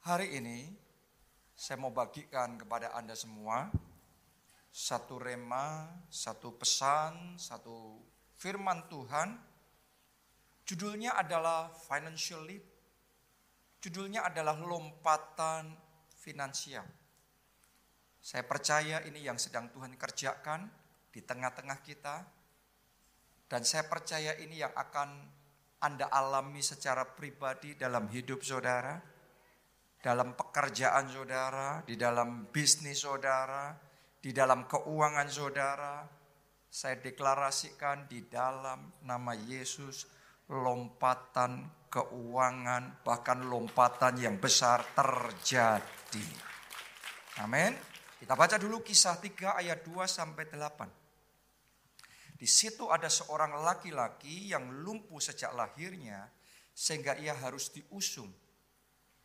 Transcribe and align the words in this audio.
Hari 0.00 0.32
ini 0.32 0.64
saya 1.52 1.76
mau 1.76 1.92
bagikan 1.92 2.56
kepada 2.56 2.96
Anda 2.96 3.12
semua 3.12 3.68
satu 4.72 5.20
rema, 5.20 5.92
satu 6.08 6.56
pesan, 6.56 7.36
satu 7.36 8.00
firman 8.32 8.88
Tuhan. 8.88 9.36
Judulnya 10.64 11.20
adalah 11.20 11.68
financial 11.76 12.48
leap. 12.48 12.64
Judulnya 13.84 14.24
adalah 14.24 14.56
lompatan 14.56 15.76
finansial. 16.16 16.88
Saya 18.24 18.48
percaya 18.48 19.04
ini 19.04 19.20
yang 19.20 19.36
sedang 19.36 19.68
Tuhan 19.68 20.00
kerjakan 20.00 20.64
di 21.12 21.20
tengah-tengah 21.20 21.78
kita. 21.84 22.24
Dan 23.52 23.68
saya 23.68 23.84
percaya 23.84 24.32
ini 24.40 24.64
yang 24.64 24.72
akan 24.72 25.28
Anda 25.84 26.08
alami 26.08 26.64
secara 26.64 27.04
pribadi 27.04 27.76
dalam 27.76 28.08
hidup 28.08 28.40
saudara 28.40 29.09
dalam 30.00 30.32
pekerjaan 30.32 31.12
saudara, 31.12 31.84
di 31.84 31.94
dalam 31.94 32.48
bisnis 32.48 33.04
saudara, 33.04 33.76
di 34.16 34.32
dalam 34.32 34.64
keuangan 34.64 35.28
saudara. 35.28 35.94
Saya 36.70 37.02
deklarasikan 37.02 38.06
di 38.06 38.30
dalam 38.30 39.02
nama 39.02 39.34
Yesus 39.34 40.06
lompatan 40.48 41.66
keuangan, 41.90 43.02
bahkan 43.02 43.42
lompatan 43.42 44.14
yang 44.16 44.38
besar 44.38 44.86
terjadi. 44.94 46.28
Amin. 47.42 47.74
Kita 48.22 48.38
baca 48.38 48.54
dulu 48.54 48.86
kisah 48.86 49.18
3 49.18 49.58
ayat 49.58 49.82
2 49.82 50.06
sampai 50.06 50.46
8. 50.46 52.38
Di 52.38 52.46
situ 52.48 52.86
ada 52.88 53.10
seorang 53.10 53.66
laki-laki 53.66 54.54
yang 54.54 54.70
lumpuh 54.70 55.18
sejak 55.18 55.50
lahirnya 55.52 56.30
sehingga 56.70 57.18
ia 57.18 57.34
harus 57.34 57.74
diusung 57.74 58.30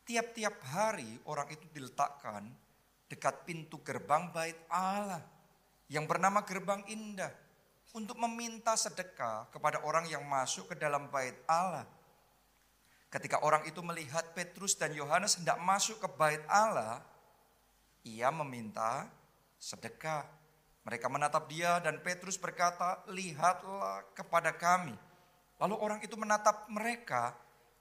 Tiap-tiap 0.06 0.62
hari 0.70 1.18
orang 1.26 1.50
itu 1.50 1.66
diletakkan 1.74 2.46
dekat 3.10 3.42
pintu 3.42 3.82
gerbang 3.82 4.30
bait 4.30 4.54
Allah 4.70 5.18
yang 5.90 6.06
bernama 6.06 6.46
gerbang 6.46 6.86
indah 6.86 7.34
untuk 7.90 8.14
meminta 8.22 8.78
sedekah 8.78 9.50
kepada 9.50 9.82
orang 9.82 10.06
yang 10.06 10.22
masuk 10.22 10.70
ke 10.70 10.74
dalam 10.78 11.10
bait 11.10 11.34
Allah. 11.50 11.82
Ketika 13.10 13.42
orang 13.42 13.66
itu 13.66 13.82
melihat 13.82 14.30
Petrus 14.30 14.78
dan 14.78 14.94
Yohanes 14.94 15.42
hendak 15.42 15.58
masuk 15.62 15.98
ke 15.98 16.08
bait 16.14 16.42
Allah, 16.46 17.02
ia 18.06 18.30
meminta 18.30 19.10
sedekah. 19.58 20.22
Mereka 20.86 21.10
menatap 21.10 21.50
dia 21.50 21.82
dan 21.82 21.98
Petrus 21.98 22.38
berkata, 22.38 23.02
"Lihatlah 23.10 24.06
kepada 24.14 24.54
kami." 24.54 24.94
Lalu 25.58 25.74
orang 25.82 26.00
itu 26.04 26.14
menatap 26.14 26.70
mereka 26.70 27.34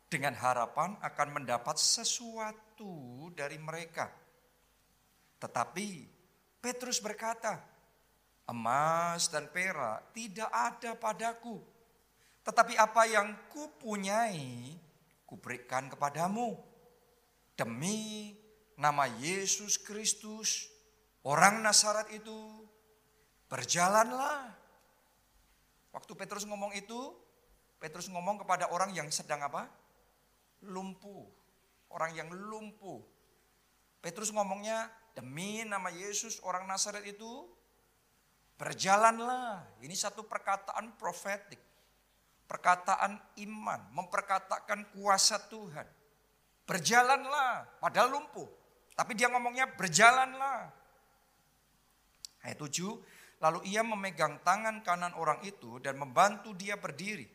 dengan 0.06 0.38
harapan 0.38 0.96
akan 1.02 1.28
mendapat 1.42 1.76
sesuatu 1.82 3.28
dari 3.34 3.58
mereka. 3.58 4.10
Tetapi 5.42 5.90
Petrus 6.62 7.02
berkata, 7.02 7.62
"Emas 8.50 9.30
dan 9.30 9.50
perak 9.50 10.14
tidak 10.14 10.50
ada 10.50 10.98
padaku, 10.98 11.62
tetapi 12.46 12.78
apa 12.78 13.06
yang 13.10 13.34
kupunyai 13.54 14.74
kuberikan 15.26 15.90
kepadamu. 15.90 16.58
Demi 17.56 18.34
nama 18.76 19.08
Yesus 19.08 19.78
Kristus, 19.78 20.70
orang 21.26 21.62
Nasaret 21.62 22.10
itu, 22.14 22.66
berjalanlah." 23.50 24.54
Waktu 25.94 26.12
Petrus 26.18 26.44
ngomong 26.44 26.76
itu, 26.76 27.16
Petrus 27.80 28.10
ngomong 28.12 28.42
kepada 28.44 28.68
orang 28.74 28.92
yang 28.92 29.08
sedang 29.14 29.40
apa? 29.46 29.85
Lumpuh. 30.68 31.26
Orang 31.94 32.12
yang 32.18 32.28
lumpuh. 32.34 33.00
Petrus 34.04 34.30
ngomongnya, 34.30 34.92
demi 35.16 35.64
nama 35.66 35.90
Yesus 35.90 36.38
orang 36.44 36.68
Nazaret 36.68 37.08
itu 37.08 37.48
berjalanlah. 38.60 39.66
Ini 39.82 39.96
satu 39.96 40.28
perkataan 40.28 41.00
profetik. 41.00 41.62
Perkataan 42.46 43.18
iman, 43.42 43.82
memperkatakan 43.90 44.94
kuasa 44.94 45.42
Tuhan. 45.50 45.88
Berjalanlah, 46.70 47.82
padahal 47.82 48.22
lumpuh. 48.22 48.46
Tapi 48.94 49.18
dia 49.18 49.28
ngomongnya 49.34 49.66
berjalanlah. 49.74 50.70
Ayat 52.46 52.62
7, 52.62 53.42
lalu 53.42 53.60
ia 53.66 53.82
memegang 53.82 54.40
tangan 54.46 54.86
kanan 54.86 55.18
orang 55.18 55.42
itu 55.42 55.82
dan 55.82 55.98
membantu 55.98 56.54
dia 56.54 56.78
berdiri. 56.78 57.35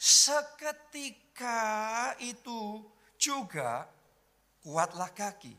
Seketika 0.00 1.60
itu 2.24 2.80
juga 3.20 3.84
kuatlah 4.64 5.12
kaki 5.12 5.52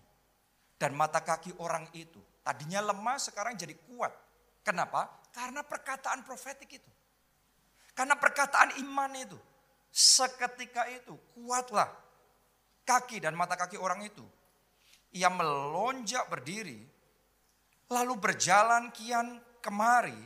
dan 0.81 0.97
mata 0.97 1.21
kaki 1.21 1.53
orang 1.61 1.85
itu. 1.93 2.17
Tadinya 2.41 2.81
lemah 2.89 3.21
sekarang 3.21 3.53
jadi 3.53 3.77
kuat. 3.85 4.09
Kenapa? 4.65 5.13
Karena 5.29 5.61
perkataan 5.61 6.25
profetik 6.25 6.73
itu. 6.73 6.89
Karena 7.93 8.17
perkataan 8.17 8.81
iman 8.81 9.13
itu. 9.13 9.37
Seketika 9.93 10.89
itu 10.89 11.13
kuatlah 11.37 11.93
kaki 12.81 13.21
dan 13.21 13.37
mata 13.37 13.53
kaki 13.53 13.77
orang 13.77 14.01
itu. 14.01 14.25
Ia 15.21 15.29
melonjak 15.29 16.25
berdiri, 16.33 16.81
lalu 17.93 18.17
berjalan 18.17 18.89
kian 18.89 19.37
kemari 19.61 20.17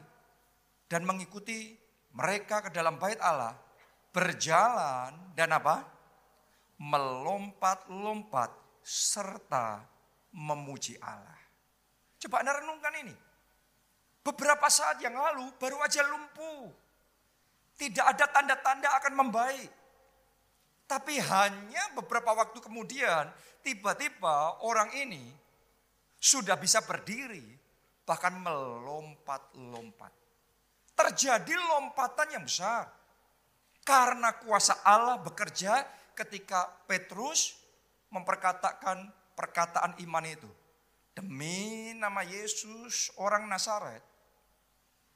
dan 0.88 1.04
mengikuti 1.04 1.76
mereka 2.16 2.64
ke 2.64 2.72
dalam 2.72 2.96
bait 2.96 3.20
Allah 3.20 3.65
berjalan 4.16 5.12
dan 5.36 5.52
apa? 5.52 5.84
Melompat-lompat 6.80 8.80
serta 8.80 9.84
memuji 10.32 10.96
Allah. 11.04 11.40
Coba 12.16 12.40
Anda 12.40 12.64
renungkan 12.64 12.96
ini. 13.04 13.16
Beberapa 14.24 14.72
saat 14.72 15.04
yang 15.04 15.20
lalu 15.20 15.52
baru 15.60 15.84
aja 15.84 16.00
lumpuh. 16.08 16.72
Tidak 17.76 18.06
ada 18.08 18.32
tanda-tanda 18.32 18.96
akan 19.04 19.14
membaik. 19.20 19.72
Tapi 20.88 21.20
hanya 21.20 21.92
beberapa 21.98 22.32
waktu 22.32 22.64
kemudian 22.64 23.28
tiba-tiba 23.60 24.64
orang 24.64 24.96
ini 24.96 25.34
sudah 26.16 26.56
bisa 26.56 26.80
berdiri 26.86 27.66
bahkan 28.06 28.38
melompat-lompat. 28.38 30.14
Terjadi 30.96 31.54
lompatan 31.60 32.40
yang 32.40 32.46
besar. 32.46 32.88
Karena 33.86 34.34
kuasa 34.42 34.82
Allah 34.82 35.22
bekerja 35.22 35.86
ketika 36.18 36.66
Petrus 36.90 37.54
memperkatakan 38.10 39.06
perkataan 39.38 39.94
iman 40.02 40.26
itu. 40.26 40.50
Demi 41.14 41.94
nama 41.96 42.26
Yesus 42.26 43.14
orang 43.22 43.46
Nazaret, 43.46 44.02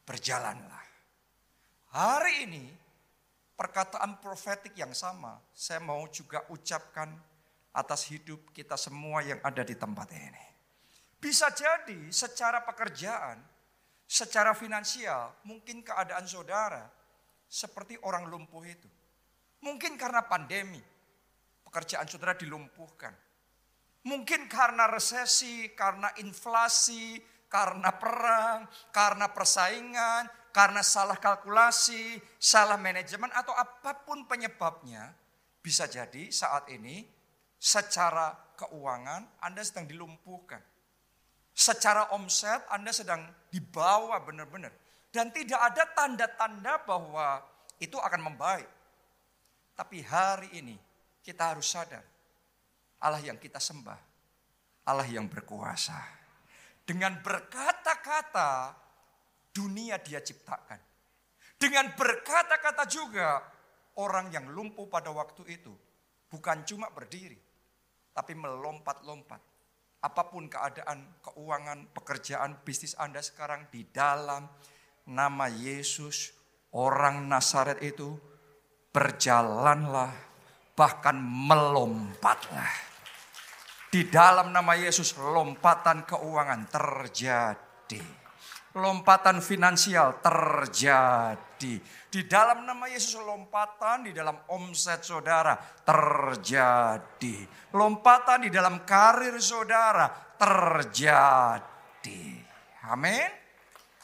berjalanlah. 0.06 0.86
Hari 1.90 2.46
ini 2.46 2.66
perkataan 3.58 4.22
profetik 4.22 4.78
yang 4.78 4.94
sama 4.94 5.42
saya 5.52 5.82
mau 5.82 6.06
juga 6.08 6.46
ucapkan 6.54 7.10
atas 7.74 8.06
hidup 8.08 8.54
kita 8.54 8.78
semua 8.78 9.26
yang 9.26 9.42
ada 9.42 9.66
di 9.66 9.74
tempat 9.74 10.14
ini. 10.14 10.46
Bisa 11.20 11.52
jadi 11.52 12.08
secara 12.14 12.64
pekerjaan, 12.64 13.42
secara 14.08 14.56
finansial, 14.56 15.36
mungkin 15.44 15.84
keadaan 15.84 16.24
saudara 16.24 16.99
seperti 17.50 17.98
orang 18.06 18.30
lumpuh 18.30 18.62
itu. 18.62 18.86
Mungkin 19.66 19.98
karena 19.98 20.24
pandemi, 20.24 20.80
pekerjaan 21.66 22.08
saudara 22.08 22.38
dilumpuhkan. 22.38 23.12
Mungkin 24.08 24.48
karena 24.48 24.88
resesi, 24.88 25.68
karena 25.76 26.08
inflasi, 26.24 27.20
karena 27.52 27.92
perang, 27.92 28.64
karena 28.94 29.28
persaingan, 29.28 30.30
karena 30.56 30.80
salah 30.80 31.20
kalkulasi, 31.20 32.22
salah 32.40 32.80
manajemen, 32.80 33.28
atau 33.36 33.52
apa 33.52 34.08
pun 34.08 34.24
penyebabnya, 34.24 35.12
bisa 35.60 35.90
jadi 35.90 36.32
saat 36.32 36.72
ini 36.72 37.04
secara 37.60 38.32
keuangan 38.56 39.44
Anda 39.44 39.62
sedang 39.68 39.92
dilumpuhkan. 39.92 40.64
Secara 41.52 42.16
omset 42.16 42.64
Anda 42.72 42.96
sedang 42.96 43.20
dibawa 43.52 44.24
benar-benar. 44.24 44.72
Dan 45.10 45.34
tidak 45.34 45.58
ada 45.58 45.84
tanda-tanda 45.90 46.86
bahwa 46.86 47.42
itu 47.82 47.98
akan 47.98 48.30
membaik. 48.30 48.70
Tapi 49.74 50.06
hari 50.06 50.50
ini 50.60 50.78
kita 51.26 51.56
harus 51.56 51.66
sadar. 51.66 52.06
Allah 53.02 53.24
yang 53.24 53.42
kita 53.42 53.58
sembah. 53.58 54.00
Allah 54.86 55.08
yang 55.10 55.26
berkuasa. 55.26 55.98
Dengan 56.86 57.18
berkata-kata 57.22 58.76
dunia 59.50 59.98
dia 59.98 60.22
ciptakan. 60.22 60.78
Dengan 61.58 61.92
berkata-kata 61.96 62.86
juga 62.86 63.40
orang 63.98 64.30
yang 64.30 64.52
lumpuh 64.52 64.86
pada 64.86 65.10
waktu 65.10 65.58
itu. 65.60 65.74
Bukan 66.30 66.68
cuma 66.70 66.92
berdiri. 66.94 67.40
Tapi 68.14 68.36
melompat-lompat. 68.38 69.42
Apa 70.00 70.32
pun 70.32 70.48
keadaan, 70.48 71.20
keuangan, 71.20 71.92
pekerjaan, 71.92 72.64
bisnis 72.64 72.96
Anda 72.96 73.20
sekarang 73.20 73.68
di 73.68 73.84
dalam 73.92 74.48
nama 75.10 75.50
Yesus, 75.50 76.32
orang 76.78 77.26
Nazaret 77.26 77.82
itu 77.82 78.14
berjalanlah, 78.94 80.14
bahkan 80.78 81.18
melompatlah. 81.18 82.90
Di 83.90 84.06
dalam 84.06 84.54
nama 84.54 84.78
Yesus 84.78 85.18
lompatan 85.18 86.06
keuangan 86.06 86.70
terjadi. 86.70 88.06
Lompatan 88.78 89.42
finansial 89.42 90.22
terjadi. 90.22 91.82
Di 92.06 92.22
dalam 92.30 92.70
nama 92.70 92.86
Yesus 92.86 93.18
lompatan 93.18 94.06
di 94.06 94.14
dalam 94.14 94.38
omset 94.54 95.02
saudara 95.02 95.58
terjadi. 95.82 97.50
Lompatan 97.74 98.46
di 98.46 98.54
dalam 98.54 98.86
karir 98.86 99.42
saudara 99.42 100.06
terjadi. 100.38 102.22
Amin. 102.94 103.39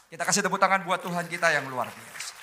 Kita 0.06 0.22
kasih 0.22 0.46
tepuk 0.46 0.62
tangan 0.62 0.86
buat 0.86 1.02
Tuhan 1.02 1.26
kita 1.26 1.50
yang 1.50 1.66
luar 1.66 1.90
biasa. 1.90 2.34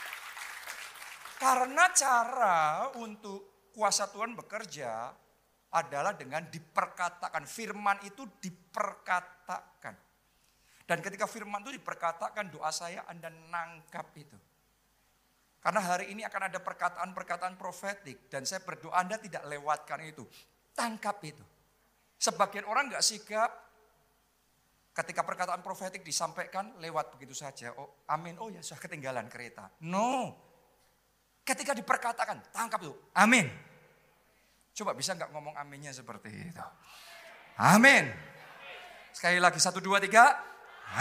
Karena 1.40 1.92
cara 1.96 2.92
untuk 3.00 3.72
kuasa 3.72 4.12
Tuhan 4.12 4.36
bekerja 4.36 5.12
adalah 5.74 6.14
dengan 6.14 6.44
diperkatakan. 6.48 7.48
Firman 7.48 8.04
itu 8.04 8.28
diperkatakan. 8.40 9.96
Dan 10.84 11.00
ketika 11.00 11.24
firman 11.24 11.64
itu 11.64 11.80
diperkatakan 11.80 12.52
doa 12.52 12.68
saya 12.70 13.08
Anda 13.08 13.32
nangkap 13.32 14.12
itu. 14.20 14.36
Karena 15.64 15.80
hari 15.80 16.12
ini 16.12 16.28
akan 16.28 16.52
ada 16.52 16.60
perkataan-perkataan 16.60 17.56
profetik. 17.56 18.28
Dan 18.28 18.44
saya 18.44 18.60
berdoa 18.60 19.00
Anda 19.00 19.16
tidak 19.16 19.48
lewatkan 19.48 20.04
itu. 20.04 20.28
Tangkap 20.76 21.24
itu. 21.24 21.44
Sebagian 22.20 22.68
orang 22.68 22.92
nggak 22.92 23.04
sigap. 23.04 23.52
Ketika 24.94 25.26
perkataan 25.26 25.66
profetik 25.66 26.06
disampaikan 26.06 26.78
lewat 26.78 27.18
begitu 27.18 27.34
saja. 27.34 27.74
Oh 27.82 28.06
amin, 28.14 28.38
oh 28.38 28.54
ya 28.54 28.62
sudah 28.62 28.78
ketinggalan 28.78 29.26
kereta. 29.26 29.74
No. 29.82 30.38
Ketika 31.42 31.74
diperkatakan, 31.74 32.54
tangkap 32.54 32.78
itu. 32.86 32.94
Amin. 33.18 33.50
Coba 34.74 34.94
bisa 34.94 35.18
nggak 35.18 35.34
ngomong 35.34 35.58
aminnya 35.58 35.90
seperti 35.90 36.30
itu? 36.30 36.66
Amin. 37.58 38.06
Sekali 39.14 39.38
lagi 39.42 39.58
satu 39.58 39.82
dua 39.82 39.98
tiga. 39.98 40.34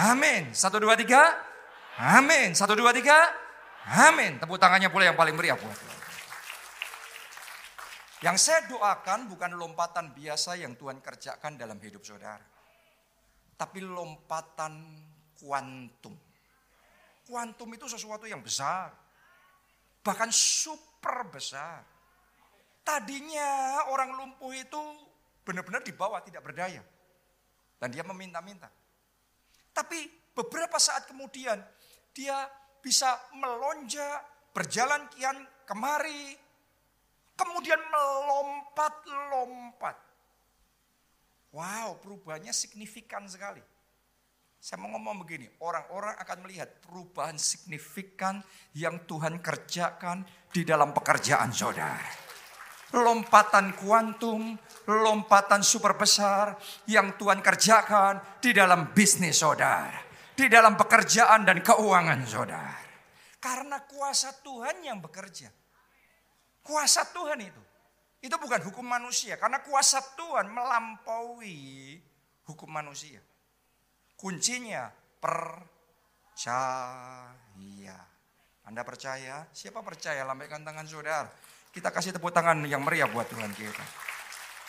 Amin. 0.09 0.53
Satu 0.56 0.81
dua 0.81 0.97
tiga. 0.97 1.37
Amin. 2.00 2.56
Satu 2.56 2.73
dua 2.73 2.97
tiga. 2.97 3.29
Amin. 4.09 4.41
Tepuk 4.41 4.61
tangannya 4.61 4.89
pula 4.89 5.09
yang 5.09 5.17
paling 5.17 5.37
meriah 5.37 5.56
buat 5.56 5.77
Yang 8.23 8.37
saya 8.39 8.61
doakan 8.71 9.27
bukan 9.27 9.56
lompatan 9.59 10.15
biasa 10.15 10.55
yang 10.61 10.79
Tuhan 10.79 11.03
kerjakan 11.03 11.59
dalam 11.59 11.81
hidup 11.83 12.06
saudara. 12.06 12.51
Tapi 13.56 13.81
lompatan 13.82 14.72
kuantum. 15.38 16.14
Kuantum 17.26 17.75
itu 17.75 17.87
sesuatu 17.87 18.26
yang 18.26 18.43
besar. 18.43 18.90
Bahkan 20.02 20.31
super 20.34 21.31
besar. 21.31 21.87
Tadinya 22.82 23.87
orang 23.94 24.19
lumpuh 24.19 24.50
itu 24.50 24.82
benar-benar 25.46 25.87
di 25.87 25.94
bawah 25.94 26.19
tidak 26.22 26.43
berdaya. 26.43 26.82
Dan 27.78 27.94
dia 27.94 28.02
meminta-minta. 28.02 28.66
Tapi 29.72 30.10
beberapa 30.34 30.78
saat 30.78 31.06
kemudian 31.08 31.64
dia 32.12 32.50
bisa 32.82 33.19
melonjak, 33.38 34.52
berjalan 34.52 35.08
kian 35.14 35.46
kemari, 35.64 36.37
kemudian 37.38 37.78
melompat-lompat. 37.78 40.12
Wow, 41.52 42.00
perubahannya 42.00 42.52
signifikan 42.52 43.28
sekali. 43.28 43.60
Saya 44.62 44.78
mau 44.78 44.94
ngomong 44.94 45.26
begini, 45.26 45.50
orang-orang 45.60 46.16
akan 46.22 46.38
melihat 46.46 46.70
perubahan 46.87 47.34
signifikan 47.34 48.40
yang 48.78 49.04
Tuhan 49.04 49.43
kerjakan 49.43 50.22
di 50.54 50.62
dalam 50.62 50.94
pekerjaan 50.94 51.50
saudara 51.50 52.22
lompatan 52.93 53.72
kuantum, 53.72 54.52
lompatan 54.84 55.64
super 55.64 55.96
besar 55.96 56.60
yang 56.84 57.16
Tuhan 57.16 57.40
kerjakan 57.40 58.20
di 58.44 58.52
dalam 58.52 58.93
bisnis 58.93 59.40
saudara, 59.40 59.96
di 60.37 60.46
dalam 60.52 60.76
pekerjaan 60.76 61.48
dan 61.48 61.64
keuangan 61.64 62.20
saudara. 62.28 62.76
Karena 63.40 63.81
kuasa 63.88 64.31
Tuhan 64.44 64.84
yang 64.84 65.00
bekerja. 65.00 65.50
Kuasa 66.62 67.08
Tuhan 67.10 67.40
itu. 67.43 67.62
Itu 68.22 68.38
bukan 68.38 68.62
hukum 68.62 68.86
manusia. 68.86 69.34
Karena 69.34 69.58
kuasa 69.66 69.98
Tuhan 70.14 70.46
melampaui 70.46 71.98
hukum 72.46 72.70
manusia. 72.70 73.19
Kuncinya 74.14 74.94
percaya. 75.19 76.54
Anda 78.62 78.86
percaya? 78.86 79.50
Siapa 79.50 79.82
percaya? 79.82 80.22
Lambaikan 80.22 80.62
tangan 80.62 80.86
saudara. 80.86 81.26
Kita 81.74 81.90
kasih 81.90 82.14
tepuk 82.14 82.30
tangan 82.30 82.62
yang 82.62 82.86
meriah 82.86 83.10
buat 83.10 83.26
Tuhan 83.26 83.50
kita. 83.58 83.82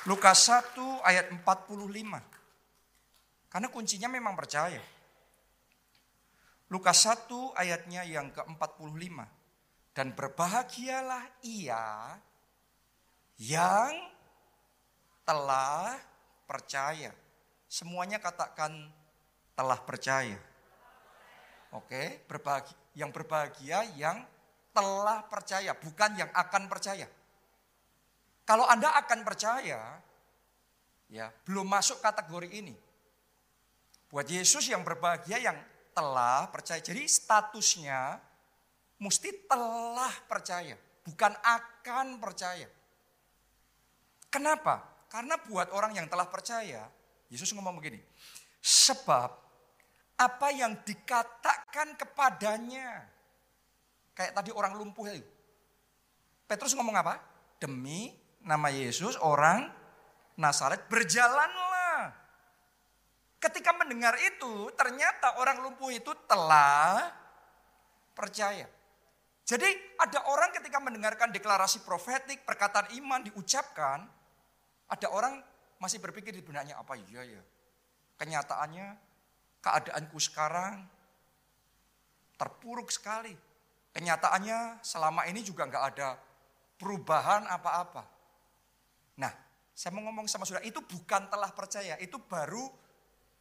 Lukas 0.10 0.50
1 0.50 1.06
ayat 1.06 1.30
45. 1.30 1.46
Karena 3.54 3.68
kuncinya 3.70 4.10
memang 4.10 4.34
percaya. 4.34 4.82
Lukas 6.74 7.06
1 7.06 7.54
ayatnya 7.54 8.02
yang 8.02 8.34
ke-45. 8.34 9.30
Dan 9.94 10.18
berbahagialah 10.18 11.46
ia 11.46 12.18
yang 13.44 13.92
telah 15.28 16.00
percaya. 16.48 17.12
Semuanya 17.68 18.24
katakan 18.24 18.72
telah 19.52 19.80
percaya. 19.84 20.40
Oke, 21.76 22.24
berbahagia, 22.30 22.78
yang 22.96 23.10
berbahagia 23.12 23.80
yang 23.98 24.18
telah 24.72 25.26
percaya, 25.28 25.76
bukan 25.76 26.12
yang 26.16 26.32
akan 26.32 26.70
percaya. 26.72 27.10
Kalau 28.48 28.64
Anda 28.70 28.94
akan 29.04 29.26
percaya, 29.26 30.00
ya 31.10 31.28
belum 31.44 31.68
masuk 31.68 32.00
kategori 32.00 32.50
ini. 32.54 32.76
Buat 34.14 34.30
Yesus 34.30 34.70
yang 34.70 34.86
berbahagia 34.86 35.42
yang 35.42 35.58
telah 35.98 36.46
percaya. 36.54 36.78
Jadi 36.78 37.10
statusnya 37.10 38.22
mesti 39.02 39.50
telah 39.50 40.14
percaya, 40.30 40.78
bukan 41.02 41.34
akan 41.42 42.22
percaya. 42.22 42.70
Kenapa? 44.34 45.06
Karena 45.06 45.38
buat 45.38 45.70
orang 45.70 45.94
yang 45.94 46.10
telah 46.10 46.26
percaya, 46.26 46.90
Yesus 47.30 47.54
ngomong 47.54 47.78
begini. 47.78 48.02
Sebab 48.58 49.30
apa 50.18 50.48
yang 50.50 50.74
dikatakan 50.82 51.94
kepadanya 51.94 53.14
Kayak 54.14 54.34
tadi 54.38 54.52
orang 54.54 54.78
lumpuh 54.78 55.10
itu. 55.10 55.26
Petrus 56.46 56.78
ngomong 56.78 56.94
apa? 56.94 57.18
Demi 57.58 58.14
nama 58.46 58.70
Yesus 58.70 59.18
orang 59.18 59.66
Nazaret 60.38 60.86
berjalanlah. 60.86 62.14
Ketika 63.42 63.74
mendengar 63.76 64.16
itu 64.22 64.70
ternyata 64.78 65.42
orang 65.42 65.66
lumpuh 65.66 65.90
itu 65.90 66.14
telah 66.30 67.10
percaya. 68.14 68.70
Jadi 69.44 69.68
ada 70.00 70.24
orang 70.32 70.56
ketika 70.56 70.80
mendengarkan 70.80 71.34
deklarasi 71.34 71.84
profetik, 71.84 72.48
perkataan 72.48 72.96
iman 72.96 73.28
diucapkan, 73.28 74.08
ada 74.94 75.10
orang 75.10 75.42
masih 75.82 75.98
berpikir 75.98 76.30
di 76.30 76.46
benaknya 76.46 76.78
apa 76.78 76.94
iya 77.10 77.26
ya. 77.26 77.44
Kenyataannya 78.22 78.88
keadaanku 79.60 80.18
sekarang 80.22 80.86
terpuruk 82.38 82.94
sekali. 82.94 83.34
Kenyataannya 83.94 84.86
selama 84.86 85.26
ini 85.26 85.42
juga 85.42 85.66
nggak 85.66 85.86
ada 85.98 86.18
perubahan 86.78 87.50
apa-apa. 87.50 88.04
Nah, 89.18 89.34
saya 89.74 89.94
mau 89.94 90.06
ngomong 90.10 90.26
sama 90.30 90.46
saudara, 90.46 90.66
itu 90.66 90.82
bukan 90.82 91.30
telah 91.30 91.50
percaya, 91.54 91.98
itu 92.02 92.18
baru 92.18 92.70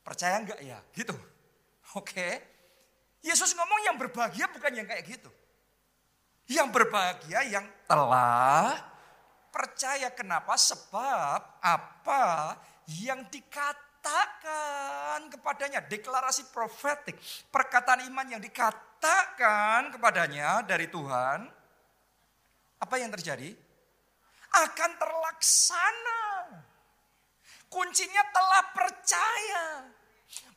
percaya 0.04 0.40
nggak 0.44 0.60
ya, 0.60 0.78
gitu. 0.92 1.16
Oke, 2.00 2.40
Yesus 3.24 3.54
ngomong 3.56 3.80
yang 3.86 3.96
berbahagia 3.96 4.50
bukan 4.52 4.72
yang 4.76 4.86
kayak 4.88 5.04
gitu. 5.08 5.30
Yang 6.50 6.68
berbahagia 6.74 7.40
yang 7.48 7.64
telah 7.86 8.91
percaya. 9.52 10.08
Kenapa? 10.16 10.56
Sebab 10.56 11.60
apa 11.60 12.56
yang 12.88 13.28
dikatakan 13.28 15.28
kepadanya. 15.28 15.84
Deklarasi 15.84 16.48
profetik. 16.50 17.20
Perkataan 17.52 18.08
iman 18.08 18.26
yang 18.26 18.40
dikatakan 18.40 19.92
kepadanya 19.92 20.64
dari 20.64 20.88
Tuhan, 20.88 21.40
apa 22.82 22.94
yang 22.96 23.12
terjadi? 23.12 23.52
Akan 24.52 24.90
terlaksana. 24.96 26.24
Kuncinya 27.72 28.20
telah 28.36 28.64
percaya, 28.76 29.88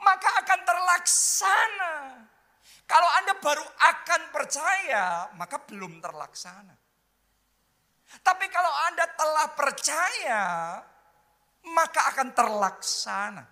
maka 0.04 0.30
akan 0.44 0.60
terlaksana. 0.68 1.94
Kalau 2.84 3.10
Anda 3.24 3.40
baru 3.40 3.64
akan 3.64 4.22
percaya, 4.36 5.32
maka 5.40 5.64
belum 5.64 6.04
terlaksana. 6.04 6.76
Tapi 8.22 8.46
kalau 8.54 8.74
Anda 8.90 9.06
telah 9.18 9.48
percaya, 9.54 10.44
maka 11.74 12.02
akan 12.14 12.30
terlaksana. 12.34 13.46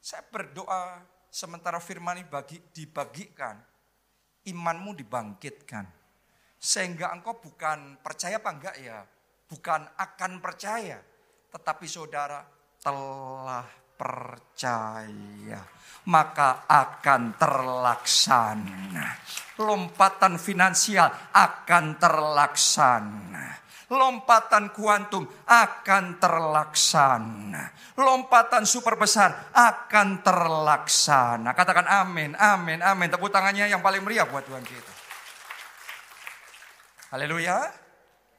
Saya 0.00 0.24
berdoa 0.28 1.00
sementara 1.28 1.80
firman 1.80 2.20
ini 2.20 2.26
bagi, 2.28 2.60
dibagikan, 2.72 3.56
imanmu 4.48 4.96
dibangkitkan. 4.96 5.84
Sehingga 6.60 7.12
engkau 7.16 7.40
bukan 7.40 7.96
percaya 8.04 8.36
apa 8.36 8.50
enggak 8.52 8.76
ya, 8.80 9.00
bukan 9.48 9.80
akan 9.96 10.32
percaya. 10.44 11.00
Tetapi 11.50 11.86
saudara 11.88 12.44
telah 12.84 13.79
percaya, 14.00 15.60
maka 16.08 16.64
akan 16.64 17.36
terlaksana. 17.36 19.06
Lompatan 19.60 20.40
finansial 20.40 21.12
akan 21.36 22.00
terlaksana. 22.00 23.60
Lompatan 23.90 24.72
kuantum 24.72 25.26
akan 25.44 26.16
terlaksana. 26.16 27.62
Lompatan 28.00 28.64
super 28.64 28.96
besar 28.96 29.52
akan 29.52 30.24
terlaksana. 30.24 31.52
Katakan 31.52 31.84
amin, 31.84 32.32
amin, 32.38 32.80
amin. 32.80 33.08
Tepuk 33.12 33.28
tangannya 33.28 33.68
yang 33.68 33.84
paling 33.84 34.00
meriah 34.00 34.24
buat 34.24 34.46
Tuhan 34.46 34.62
kita. 34.64 34.92
Haleluya. 37.12 37.66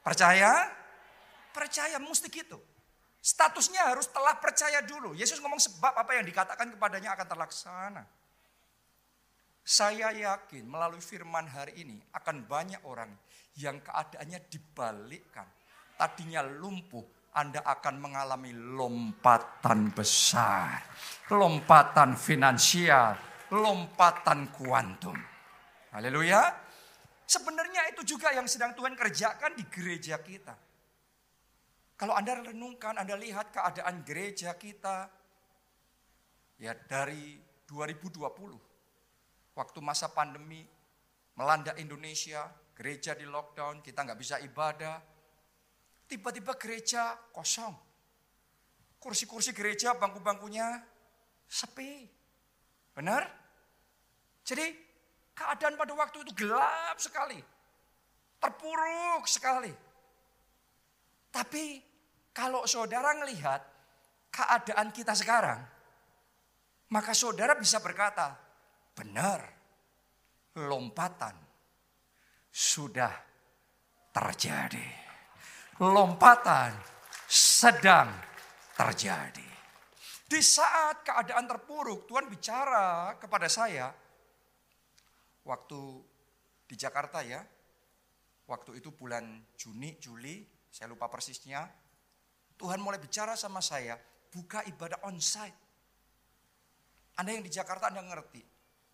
Percaya? 0.00 0.66
Percaya 1.52 2.00
mesti 2.00 2.32
gitu. 2.32 2.71
Statusnya 3.22 3.86
harus 3.86 4.10
telah 4.10 4.34
percaya 4.34 4.82
dulu. 4.82 5.14
Yesus 5.14 5.38
ngomong 5.38 5.62
sebab 5.62 5.94
apa 5.94 6.18
yang 6.18 6.26
dikatakan 6.26 6.74
kepadanya 6.74 7.14
akan 7.14 7.26
terlaksana. 7.30 8.02
Saya 9.62 10.10
yakin 10.10 10.66
melalui 10.66 10.98
firman 10.98 11.46
hari 11.46 11.86
ini 11.86 12.02
akan 12.18 12.42
banyak 12.50 12.82
orang 12.82 13.14
yang 13.62 13.78
keadaannya 13.78 14.42
dibalikkan. 14.50 15.46
Tadinya 15.94 16.42
lumpuh, 16.42 17.30
Anda 17.38 17.62
akan 17.62 17.94
mengalami 18.02 18.50
lompatan 18.50 19.94
besar. 19.94 20.82
Lompatan 21.30 22.18
finansial, 22.18 23.14
lompatan 23.54 24.50
kuantum. 24.50 25.14
Haleluya. 25.94 26.42
Sebenarnya 27.22 27.86
itu 27.94 28.02
juga 28.02 28.34
yang 28.34 28.50
sedang 28.50 28.74
Tuhan 28.74 28.98
kerjakan 28.98 29.54
di 29.54 29.62
gereja 29.70 30.18
kita. 30.18 30.71
Kalau 32.02 32.18
Anda 32.18 32.34
renungkan, 32.34 32.98
Anda 32.98 33.14
lihat 33.14 33.54
keadaan 33.54 34.02
gereja 34.02 34.58
kita 34.58 35.06
ya 36.58 36.74
dari 36.74 37.38
2020 37.62 39.54
waktu 39.54 39.78
masa 39.78 40.10
pandemi 40.10 40.66
melanda 41.38 41.78
Indonesia, 41.78 42.50
gereja 42.74 43.14
di 43.14 43.22
lockdown, 43.22 43.86
kita 43.86 44.02
nggak 44.02 44.18
bisa 44.18 44.42
ibadah. 44.42 44.98
Tiba-tiba 46.10 46.58
gereja 46.58 47.14
kosong. 47.30 47.70
Kursi-kursi 48.98 49.54
gereja, 49.54 49.94
bangku-bangkunya 49.94 50.82
sepi. 51.46 52.02
Benar? 52.98 53.30
Jadi 54.42 54.74
keadaan 55.38 55.78
pada 55.78 55.94
waktu 55.94 56.26
itu 56.26 56.34
gelap 56.34 56.98
sekali. 56.98 57.38
Terpuruk 58.42 59.22
sekali. 59.30 59.70
Tapi 61.30 61.91
kalau 62.32 62.64
saudara 62.64 63.12
melihat 63.20 63.60
keadaan 64.32 64.88
kita 64.88 65.12
sekarang, 65.12 65.60
maka 66.92 67.12
saudara 67.12 67.56
bisa 67.56 67.80
berkata, 67.80 68.36
benar, 68.96 69.40
lompatan 70.56 71.36
sudah 72.52 73.12
terjadi. 74.12 74.88
Lompatan 75.80 76.76
sedang 77.28 78.12
terjadi. 78.76 79.48
Di 80.28 80.40
saat 80.40 81.04
keadaan 81.04 81.44
terpuruk, 81.48 82.08
Tuhan 82.08 82.28
bicara 82.28 83.16
kepada 83.20 83.48
saya 83.48 83.92
waktu 85.44 85.80
di 86.68 86.76
Jakarta 86.76 87.20
ya. 87.20 87.40
Waktu 88.48 88.80
itu 88.80 88.92
bulan 88.92 89.44
Juni, 89.56 89.96
Juli, 89.96 90.44
saya 90.68 90.92
lupa 90.92 91.08
persisnya. 91.08 91.81
Tuhan 92.62 92.78
mulai 92.78 93.02
bicara 93.02 93.34
sama 93.34 93.58
saya, 93.58 93.98
buka 94.30 94.62
ibadah 94.70 95.02
onsite. 95.10 95.58
Anda 97.18 97.34
yang 97.34 97.42
di 97.42 97.50
Jakarta 97.50 97.90
Anda 97.90 98.06
ngerti, 98.06 98.38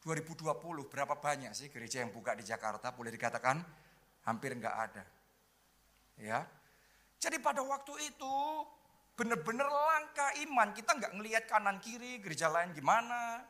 2020 0.01 0.89
berapa 0.89 1.15
banyak 1.21 1.53
sih 1.53 1.69
gereja 1.69 2.01
yang 2.01 2.09
buka 2.09 2.33
di 2.33 2.49
Jakarta? 2.49 2.97
Boleh 2.97 3.13
dikatakan 3.13 3.61
hampir 4.25 4.57
enggak 4.57 4.73
ada. 4.73 5.05
Ya. 6.17 6.49
Jadi 7.21 7.37
pada 7.45 7.61
waktu 7.61 7.93
itu 8.09 8.35
benar-benar 9.13 9.69
langka 9.69 10.33
iman. 10.49 10.73
Kita 10.73 10.97
enggak 10.97 11.13
ngelihat 11.13 11.45
kanan 11.45 11.77
kiri 11.83 12.25
gereja 12.25 12.49
lain 12.49 12.73
gimana. 12.73 13.45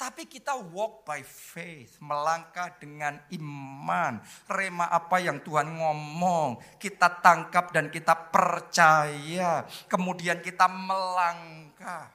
Tapi 0.00 0.24
kita 0.24 0.56
walk 0.56 1.04
by 1.04 1.20
faith, 1.20 2.00
melangkah 2.00 2.72
dengan 2.80 3.20
iman. 3.36 4.16
Rema 4.48 4.88
apa 4.88 5.20
yang 5.20 5.44
Tuhan 5.44 5.76
ngomong, 5.76 6.80
kita 6.80 7.20
tangkap 7.20 7.68
dan 7.68 7.92
kita 7.92 8.16
percaya. 8.32 9.68
Kemudian 9.92 10.40
kita 10.40 10.72
melangkah. 10.72 12.08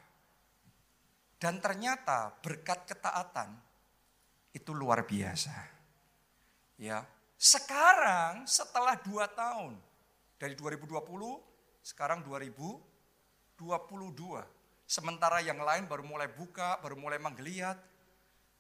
Dan 1.38 1.62
ternyata 1.62 2.34
berkat 2.42 2.90
ketaatan 2.90 3.54
itu 4.50 4.74
luar 4.74 5.06
biasa. 5.06 5.54
Ya, 6.82 7.06
sekarang 7.38 8.50
setelah 8.50 8.98
dua 8.98 9.30
tahun 9.30 9.78
dari 10.42 10.58
2020 10.58 10.90
sekarang 11.86 12.26
2022 12.26 13.62
Sementara 14.86 15.42
yang 15.42 15.58
lain 15.66 15.90
baru 15.90 16.06
mulai 16.06 16.30
buka, 16.30 16.78
baru 16.78 16.94
mulai 16.94 17.18
menggeliat. 17.18 17.78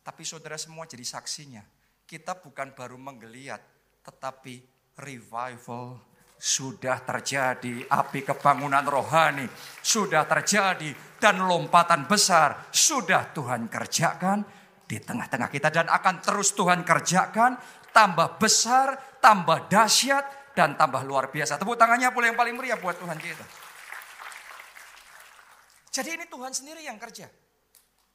Tapi 0.01 0.21
saudara 0.25 0.57
semua 0.57 0.89
jadi 0.89 1.05
saksinya. 1.05 1.61
Kita 2.05 2.37
bukan 2.37 2.73
baru 2.77 2.97
menggeliat, 2.97 3.61
tetapi 4.05 4.61
revival 4.97 6.01
sudah 6.37 7.01
terjadi. 7.01 7.85
Api 7.89 8.25
kebangunan 8.25 8.85
rohani 8.85 9.45
sudah 9.81 10.25
terjadi. 10.25 10.93
Dan 11.21 11.45
lompatan 11.45 12.05
besar 12.05 12.69
sudah 12.69 13.33
Tuhan 13.33 13.65
kerjakan 13.69 14.45
di 14.85 15.01
tengah-tengah 15.01 15.49
kita. 15.49 15.73
Dan 15.73 15.89
akan 15.89 16.21
terus 16.21 16.53
Tuhan 16.53 16.85
kerjakan 16.85 17.57
tambah 17.89 18.37
besar, 18.37 19.17
tambah 19.21 19.65
dahsyat, 19.65 20.53
dan 20.53 20.77
tambah 20.77 21.01
luar 21.01 21.29
biasa. 21.29 21.57
Tepuk 21.57 21.75
tangannya 21.75 22.09
boleh 22.09 22.33
yang 22.33 22.39
paling 22.39 22.55
meriah 22.55 22.77
buat 22.77 22.97
Tuhan 22.97 23.17
kita. 23.17 23.64
Jadi 25.95 26.19
ini 26.19 26.25
Tuhan 26.27 26.51
sendiri 26.51 26.83
yang 26.83 26.99
kerja. 26.99 27.31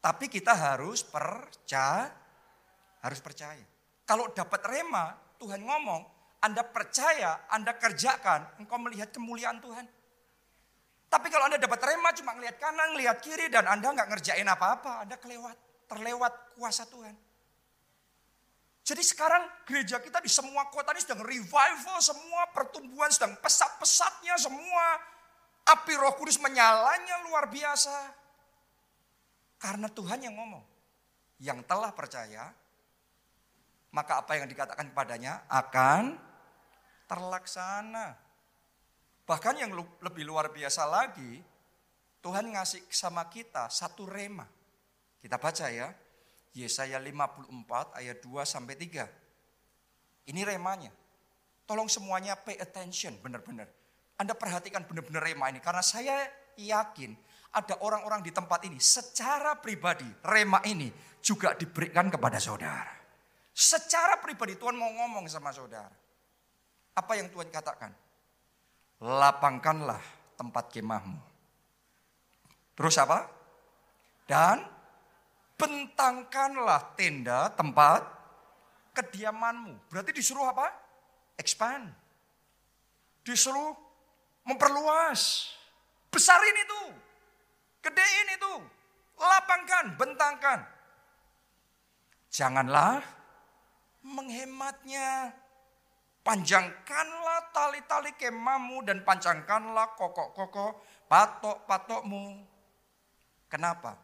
Tapi 0.04 0.28
kita 0.28 0.52
harus 0.52 1.00
percaya, 1.00 2.12
harus 3.00 3.20
percaya. 3.24 3.64
Kalau 4.04 4.28
dapat 4.36 4.60
rema, 4.68 5.16
Tuhan 5.40 5.64
ngomong, 5.64 6.02
Anda 6.44 6.60
percaya, 6.60 7.48
Anda 7.48 7.72
kerjakan, 7.80 8.60
engkau 8.60 8.76
melihat 8.84 9.08
kemuliaan 9.16 9.64
Tuhan. 9.64 9.88
Tapi 11.08 11.26
kalau 11.32 11.48
Anda 11.48 11.56
dapat 11.56 11.80
rema 11.80 12.12
cuma 12.12 12.36
ngelihat 12.36 12.60
kanan, 12.60 12.92
ngelihat 12.92 13.16
kiri 13.24 13.48
dan 13.48 13.64
Anda 13.64 13.96
nggak 13.96 14.08
ngerjain 14.12 14.44
apa-apa, 14.44 15.08
Anda 15.08 15.16
kelewat, 15.16 15.56
terlewat 15.88 16.60
kuasa 16.60 16.84
Tuhan. 16.84 17.16
Jadi 18.84 19.02
sekarang 19.04 19.64
gereja 19.64 20.04
kita 20.04 20.20
di 20.20 20.28
semua 20.28 20.68
kota 20.68 20.92
ini 20.92 21.00
sedang 21.00 21.24
revival, 21.24 21.96
semua 22.04 22.44
pertumbuhan 22.52 23.08
sedang 23.08 23.40
pesat-pesatnya, 23.40 24.36
semua 24.36 24.84
Api 25.66 25.92
roh 25.98 26.14
kudus 26.16 26.40
menyalanya 26.40 27.24
luar 27.28 27.50
biasa. 27.50 27.96
Karena 29.60 29.86
Tuhan 29.92 30.24
yang 30.24 30.34
ngomong. 30.38 30.64
Yang 31.40 31.64
telah 31.64 31.92
percaya, 31.96 32.52
maka 33.90 34.20
apa 34.20 34.36
yang 34.36 34.46
dikatakan 34.46 34.92
kepadanya 34.92 35.48
akan 35.48 36.20
terlaksana. 37.08 38.12
Bahkan 39.24 39.54
yang 39.56 39.72
lebih 40.04 40.28
luar 40.28 40.52
biasa 40.52 40.84
lagi, 40.84 41.40
Tuhan 42.20 42.52
ngasih 42.52 42.84
sama 42.92 43.24
kita 43.32 43.72
satu 43.72 44.04
rema. 44.04 44.44
Kita 45.20 45.40
baca 45.40 45.66
ya, 45.72 45.88
Yesaya 46.52 47.00
54 47.00 47.96
ayat 47.96 48.18
2 48.20 48.44
sampai 48.44 48.74
3. 48.76 49.08
Ini 50.28 50.40
remanya. 50.44 50.92
Tolong 51.64 51.88
semuanya 51.88 52.34
pay 52.36 52.58
attention 52.58 53.16
benar-benar. 53.22 53.79
Anda 54.20 54.36
perhatikan 54.36 54.84
benar-benar 54.84 55.24
rema 55.24 55.48
ini. 55.48 55.64
Karena 55.64 55.80
saya 55.80 56.28
yakin 56.60 57.16
ada 57.56 57.80
orang-orang 57.80 58.20
di 58.20 58.30
tempat 58.30 58.60
ini 58.68 58.76
secara 58.76 59.56
pribadi 59.56 60.04
rema 60.28 60.60
ini 60.68 60.92
juga 61.24 61.56
diberikan 61.56 62.12
kepada 62.12 62.36
saudara. 62.36 63.00
Secara 63.56 64.20
pribadi 64.20 64.60
Tuhan 64.60 64.76
mau 64.76 64.92
ngomong 64.92 65.24
sama 65.26 65.50
saudara. 65.56 65.90
Apa 66.94 67.16
yang 67.16 67.32
Tuhan 67.32 67.48
katakan? 67.48 67.96
Lapangkanlah 69.00 70.04
tempat 70.36 70.68
kemahmu. 70.68 71.16
Terus 72.76 73.00
apa? 73.00 73.24
Dan 74.28 74.60
bentangkanlah 75.56 76.92
tenda 76.96 77.48
tempat 77.56 78.04
kediamanmu. 78.96 79.88
Berarti 79.88 80.12
disuruh 80.12 80.44
apa? 80.48 80.68
Expand. 81.40 81.88
Disuruh 83.24 83.89
memperluas. 84.44 85.52
Besarin 86.10 86.56
itu. 86.64 86.82
Gedein 87.80 88.28
itu. 88.36 88.54
Lapangkan, 89.20 89.96
bentangkan. 90.00 90.60
Janganlah 92.32 93.04
menghematnya. 94.04 95.34
Panjangkanlah 96.20 97.48
tali-tali 97.50 98.12
kemamu 98.20 98.84
dan 98.84 99.00
panjangkanlah 99.08 99.96
kokok-kokok 99.96 100.84
patok-patokmu. 101.08 102.44
Kenapa? 103.50 103.98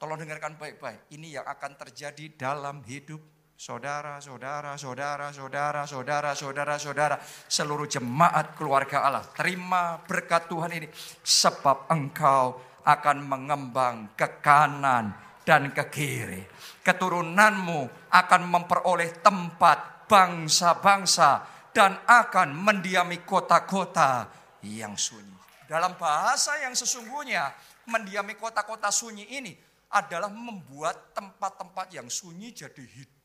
Tolong 0.00 0.16
dengarkan 0.16 0.56
baik-baik. 0.56 1.10
Ini 1.12 1.40
yang 1.42 1.46
akan 1.46 1.72
terjadi 1.76 2.32
dalam 2.38 2.80
hidup 2.86 3.20
saudara, 3.56 4.20
saudara, 4.20 4.76
saudara, 4.76 5.32
saudara, 5.32 5.82
saudara, 5.88 6.30
saudara, 6.36 6.74
saudara, 6.76 7.16
seluruh 7.48 7.88
jemaat 7.88 8.52
keluarga 8.52 9.08
Allah. 9.08 9.24
Terima 9.32 9.96
berkat 10.04 10.52
Tuhan 10.52 10.76
ini 10.76 10.88
sebab 11.24 11.88
engkau 11.88 12.60
akan 12.84 13.16
mengembang 13.24 14.12
ke 14.12 14.44
kanan 14.44 15.16
dan 15.42 15.72
ke 15.72 15.88
kiri. 15.88 16.44
Keturunanmu 16.84 18.12
akan 18.12 18.42
memperoleh 18.46 19.24
tempat 19.24 20.06
bangsa-bangsa 20.06 21.42
dan 21.72 21.98
akan 22.06 22.54
mendiami 22.54 23.24
kota-kota 23.26 24.28
yang 24.62 24.94
sunyi. 24.94 25.34
Dalam 25.66 25.98
bahasa 25.98 26.54
yang 26.62 26.78
sesungguhnya, 26.78 27.50
mendiami 27.90 28.38
kota-kota 28.38 28.92
sunyi 28.94 29.26
ini 29.34 29.52
adalah 29.90 30.30
membuat 30.30 31.10
tempat-tempat 31.10 31.90
yang 31.94 32.06
sunyi 32.06 32.54
jadi 32.54 32.82
hidup, 32.82 33.15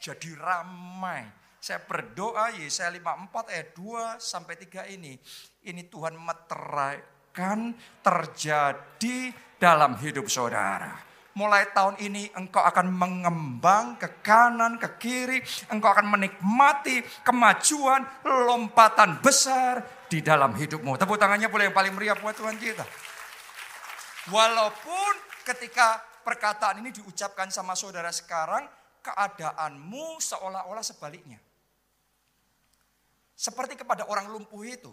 jadi 0.00 0.30
ramai. 0.36 1.24
Saya 1.60 1.80
berdoa 1.80 2.52
Yesaya 2.60 2.92
54 2.92 3.52
ayat 3.52 3.68
2 3.72 4.20
sampai 4.20 4.54
3 4.60 4.84
ini. 4.92 5.16
Ini 5.64 5.88
Tuhan 5.88 6.12
meterai 6.20 7.14
akan 7.34 7.74
terjadi 7.98 9.34
dalam 9.58 9.98
hidup 9.98 10.30
saudara. 10.30 10.94
Mulai 11.34 11.74
tahun 11.74 11.98
ini 11.98 12.30
engkau 12.30 12.62
akan 12.62 12.94
mengembang 12.94 13.98
ke 13.98 14.22
kanan, 14.22 14.78
ke 14.78 15.02
kiri. 15.02 15.42
Engkau 15.66 15.90
akan 15.90 16.14
menikmati 16.14 17.02
kemajuan, 17.26 18.06
lompatan 18.22 19.18
besar 19.18 19.82
di 20.06 20.22
dalam 20.22 20.54
hidupmu. 20.54 20.94
Tepuk 20.94 21.18
tangannya 21.18 21.50
boleh 21.50 21.66
yang 21.66 21.74
paling 21.74 21.90
meriah 21.90 22.14
buat 22.14 22.38
Tuhan 22.38 22.54
kita. 22.54 22.86
Walaupun 24.30 25.42
ketika 25.42 26.06
perkataan 26.22 26.86
ini 26.86 26.94
diucapkan 26.94 27.50
sama 27.50 27.74
saudara 27.74 28.14
sekarang, 28.14 28.62
keadaanmu 29.04 30.16
seolah-olah 30.16 30.80
sebaliknya. 30.80 31.36
Seperti 33.36 33.76
kepada 33.76 34.08
orang 34.08 34.32
lumpuh 34.32 34.64
itu. 34.64 34.88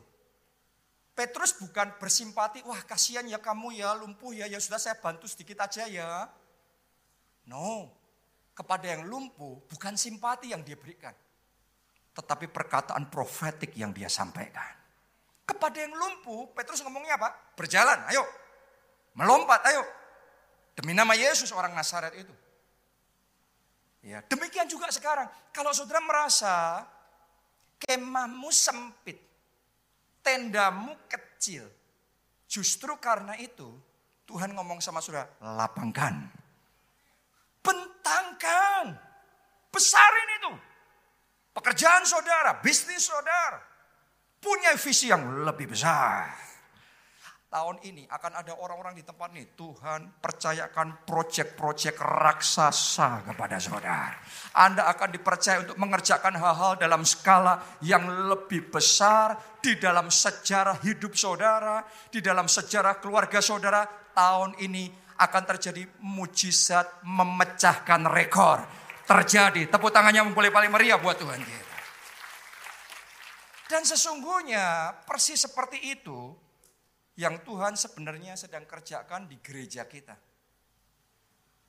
Petrus 1.16 1.56
bukan 1.56 1.96
bersimpati, 2.00 2.64
wah 2.68 2.82
kasihan 2.84 3.24
ya 3.28 3.40
kamu 3.40 3.80
ya 3.80 3.96
lumpuh 3.96 4.32
ya, 4.36 4.48
ya 4.48 4.60
sudah 4.60 4.80
saya 4.80 4.96
bantu 5.00 5.28
sedikit 5.28 5.64
aja 5.64 5.88
ya. 5.88 6.28
No, 7.48 7.92
kepada 8.56 8.88
yang 8.88 9.08
lumpuh 9.08 9.60
bukan 9.68 9.96
simpati 9.96 10.52
yang 10.52 10.64
dia 10.64 10.76
berikan. 10.76 11.16
Tetapi 12.12 12.52
perkataan 12.52 13.08
profetik 13.08 13.72
yang 13.80 13.96
dia 13.96 14.12
sampaikan. 14.12 14.76
Kepada 15.48 15.80
yang 15.80 15.96
lumpuh, 15.96 16.52
Petrus 16.52 16.84
ngomongnya 16.84 17.16
apa? 17.16 17.32
Berjalan, 17.56 18.08
ayo. 18.12 18.24
Melompat, 19.16 19.64
ayo. 19.68 19.84
Demi 20.76 20.96
nama 20.96 21.12
Yesus 21.16 21.52
orang 21.52 21.76
Nazaret 21.76 22.16
itu. 22.16 22.32
Ya, 24.02 24.20
demikian 24.26 24.66
juga 24.66 24.90
sekarang. 24.90 25.30
Kalau 25.54 25.70
saudara 25.78 26.02
merasa 26.02 26.86
kemahmu 27.78 28.50
sempit, 28.50 29.18
tendamu 30.26 30.98
kecil. 31.06 31.70
Justru 32.50 32.98
karena 32.98 33.38
itu 33.38 33.70
Tuhan 34.26 34.58
ngomong 34.58 34.82
sama 34.82 35.00
saudara, 35.00 35.30
lapangkan. 35.40 36.28
Bentangkan. 37.62 38.98
Besarin 39.70 40.30
itu. 40.42 40.54
Pekerjaan 41.54 42.04
saudara, 42.04 42.58
bisnis 42.60 43.06
saudara. 43.06 43.62
Punya 44.42 44.74
visi 44.82 45.14
yang 45.14 45.46
lebih 45.46 45.70
besar 45.70 46.51
tahun 47.52 47.84
ini 47.84 48.08
akan 48.08 48.32
ada 48.40 48.56
orang-orang 48.64 48.96
di 48.96 49.04
tempat 49.04 49.36
ini. 49.36 49.44
Tuhan 49.60 50.24
percayakan 50.24 51.04
proyek-proyek 51.04 52.00
raksasa 52.00 53.28
kepada 53.28 53.60
saudara. 53.60 54.16
Anda 54.56 54.88
akan 54.88 55.12
dipercaya 55.12 55.60
untuk 55.68 55.76
mengerjakan 55.76 56.40
hal-hal 56.40 56.80
dalam 56.80 57.04
skala 57.04 57.60
yang 57.84 58.08
lebih 58.32 58.72
besar 58.72 59.36
di 59.60 59.76
dalam 59.76 60.08
sejarah 60.08 60.80
hidup 60.80 61.12
saudara, 61.20 61.84
di 62.08 62.24
dalam 62.24 62.48
sejarah 62.48 63.04
keluarga 63.04 63.44
saudara. 63.44 63.84
Tahun 64.12 64.56
ini 64.64 64.88
akan 65.20 65.44
terjadi 65.56 65.84
mujizat 66.00 67.04
memecahkan 67.04 68.08
rekor. 68.08 68.64
Terjadi. 69.04 69.68
Tepuk 69.68 69.92
tangannya 69.92 70.24
boleh 70.32 70.52
paling 70.56 70.72
meriah 70.72 70.96
buat 70.96 71.20
Tuhan. 71.20 71.40
Dan 73.68 73.84
sesungguhnya 73.84 74.96
persis 75.04 75.48
seperti 75.48 75.96
itu 75.96 76.51
yang 77.22 77.38
Tuhan 77.46 77.78
sebenarnya 77.78 78.34
sedang 78.34 78.66
kerjakan 78.66 79.30
di 79.30 79.38
gereja 79.46 79.86
kita. 79.86 80.18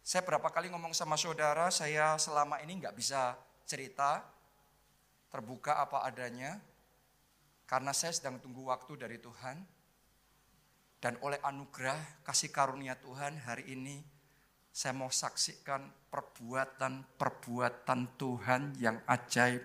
Saya 0.00 0.24
berapa 0.24 0.48
kali 0.48 0.72
ngomong 0.72 0.96
sama 0.96 1.20
saudara, 1.20 1.68
saya 1.68 2.16
selama 2.16 2.56
ini 2.64 2.80
nggak 2.80 2.96
bisa 2.96 3.36
cerita, 3.68 4.24
terbuka 5.28 5.76
apa 5.76 6.08
adanya, 6.08 6.56
karena 7.68 7.92
saya 7.92 8.16
sedang 8.16 8.40
tunggu 8.40 8.72
waktu 8.72 8.96
dari 8.96 9.20
Tuhan. 9.20 9.60
Dan 11.02 11.20
oleh 11.20 11.36
anugerah 11.44 12.24
kasih 12.24 12.48
karunia 12.48 12.96
Tuhan 12.96 13.36
hari 13.44 13.76
ini, 13.76 14.00
saya 14.72 14.96
mau 14.96 15.12
saksikan 15.12 15.84
perbuatan-perbuatan 16.08 18.00
Tuhan 18.16 18.72
yang 18.80 19.04
ajaib, 19.04 19.60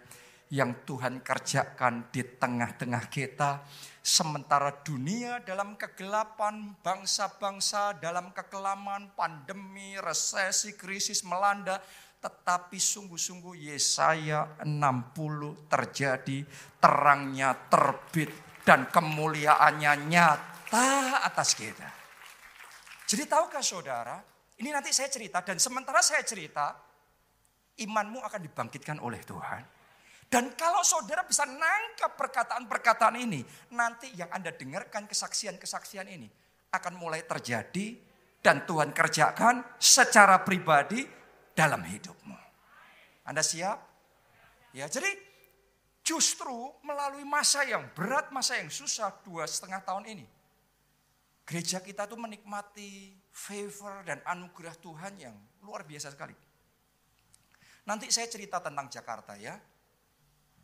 yang 0.54 0.88
Tuhan 0.88 1.20
kerjakan 1.24 2.12
di 2.12 2.24
tengah-tengah 2.24 3.04
kita 3.12 3.64
Sementara 4.08 4.72
dunia 4.88 5.44
dalam 5.44 5.76
kegelapan, 5.76 6.80
bangsa-bangsa 6.80 8.00
dalam 8.00 8.32
kekelaman, 8.32 9.12
pandemi, 9.20 10.00
resesi, 10.00 10.80
krisis 10.80 11.28
melanda, 11.28 11.84
tetapi 12.24 12.80
sungguh-sungguh 12.80 13.68
Yesaya 13.68 14.64
60 14.64 15.68
terjadi, 15.68 16.40
terangnya 16.80 17.52
terbit 17.68 18.32
dan 18.64 18.88
kemuliaannya 18.88 20.08
nyata 20.08 20.88
atas 21.28 21.52
kita. 21.52 21.92
Jadi 23.12 23.28
tahukah 23.28 23.60
saudara, 23.60 24.24
ini 24.56 24.72
nanti 24.72 24.96
saya 24.96 25.12
cerita 25.12 25.44
dan 25.44 25.60
sementara 25.60 26.00
saya 26.00 26.24
cerita, 26.24 26.80
imanmu 27.76 28.24
akan 28.24 28.40
dibangkitkan 28.40 29.04
oleh 29.04 29.20
Tuhan. 29.20 29.77
Dan 30.28 30.52
kalau 30.60 30.84
saudara 30.84 31.24
bisa 31.24 31.48
nangkap 31.48 32.20
perkataan-perkataan 32.20 33.16
ini, 33.16 33.48
nanti 33.72 34.12
yang 34.20 34.28
Anda 34.28 34.52
dengarkan 34.52 35.08
kesaksian-kesaksian 35.08 36.08
ini 36.12 36.28
akan 36.76 37.00
mulai 37.00 37.24
terjadi 37.24 37.96
dan 38.44 38.68
Tuhan 38.68 38.92
kerjakan 38.92 39.80
secara 39.80 40.44
pribadi 40.44 41.08
dalam 41.56 41.80
hidupmu. 41.80 42.36
Anda 43.24 43.40
siap? 43.40 43.80
Ya, 44.76 44.92
jadi 44.92 45.08
justru 46.04 46.76
melalui 46.84 47.24
masa 47.24 47.64
yang 47.64 47.88
berat, 47.96 48.28
masa 48.32 48.60
yang 48.60 48.68
susah 48.68 49.12
dua 49.24 49.48
setengah 49.48 49.80
tahun 49.84 50.12
ini, 50.12 50.28
gereja 51.48 51.80
kita 51.80 52.04
tuh 52.04 52.20
menikmati 52.20 53.16
favor 53.32 54.04
dan 54.04 54.20
anugerah 54.28 54.76
Tuhan 54.76 55.14
yang 55.20 55.36
luar 55.64 55.88
biasa 55.88 56.12
sekali. 56.12 56.36
Nanti 57.88 58.12
saya 58.12 58.28
cerita 58.28 58.60
tentang 58.60 58.92
Jakarta 58.92 59.40
ya. 59.40 59.56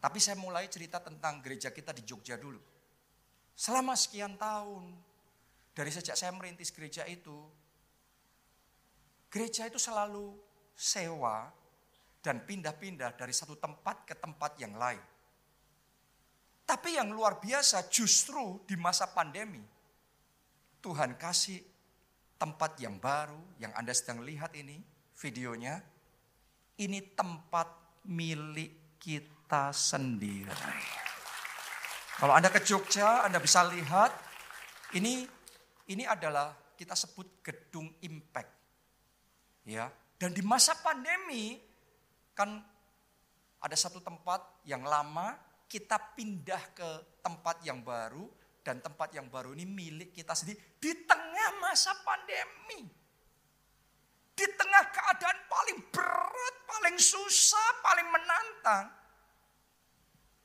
Tapi 0.04 0.20
saya 0.20 0.36
mulai 0.36 0.68
cerita 0.68 1.00
tentang 1.00 1.40
gereja 1.40 1.72
kita 1.72 1.96
di 1.96 2.04
Jogja 2.04 2.36
dulu. 2.36 2.60
Selama 3.56 3.96
sekian 3.96 4.36
tahun, 4.36 4.92
dari 5.72 5.88
sejak 5.96 6.20
saya 6.20 6.36
merintis 6.36 6.76
gereja 6.76 7.08
itu, 7.08 7.48
gereja 9.32 9.64
itu 9.64 9.80
selalu 9.80 10.36
sewa 10.76 11.48
dan 12.20 12.44
pindah-pindah 12.44 13.16
dari 13.16 13.32
satu 13.32 13.56
tempat 13.56 14.04
ke 14.04 14.20
tempat 14.20 14.60
yang 14.60 14.76
lain. 14.76 15.00
Tapi 16.68 17.00
yang 17.00 17.08
luar 17.16 17.40
biasa 17.40 17.88
justru 17.88 18.60
di 18.68 18.76
masa 18.76 19.08
pandemi, 19.08 19.64
Tuhan 20.84 21.16
kasih 21.16 21.64
tempat 22.36 22.76
yang 22.84 23.00
baru 23.00 23.40
yang 23.56 23.72
Anda 23.80 23.96
sedang 23.96 24.20
lihat 24.20 24.52
ini, 24.60 24.84
videonya. 25.16 25.80
Ini 26.76 27.16
tempat 27.16 27.72
milik 28.04 29.00
kita 29.00 29.33
kita 29.54 29.70
sendiri. 29.70 30.50
Kalau 32.18 32.34
Anda 32.34 32.50
ke 32.50 32.66
Jogja, 32.66 33.22
Anda 33.22 33.38
bisa 33.38 33.62
lihat 33.70 34.10
ini 34.98 35.30
ini 35.94 36.10
adalah 36.10 36.58
kita 36.74 36.98
sebut 36.98 37.46
gedung 37.46 37.86
impact. 38.02 38.50
Ya. 39.70 39.94
Dan 40.18 40.34
di 40.34 40.42
masa 40.42 40.74
pandemi 40.82 41.62
kan 42.34 42.66
ada 43.62 43.78
satu 43.78 44.02
tempat 44.02 44.66
yang 44.66 44.90
lama 44.90 45.38
kita 45.70 46.02
pindah 46.18 46.74
ke 46.74 47.22
tempat 47.22 47.62
yang 47.62 47.86
baru 47.86 48.26
dan 48.66 48.82
tempat 48.82 49.14
yang 49.14 49.30
baru 49.30 49.54
ini 49.54 49.70
milik 49.70 50.18
kita 50.18 50.34
sendiri 50.34 50.58
di 50.82 50.98
tengah 51.06 51.62
masa 51.62 51.94
pandemi. 52.02 52.90
Di 54.34 54.50
tengah 54.50 54.84
keadaan 54.90 55.46
paling 55.46 55.78
berat, 55.94 56.56
paling 56.66 56.98
susah, 56.98 57.70
paling 57.86 58.10
menantang 58.10 59.03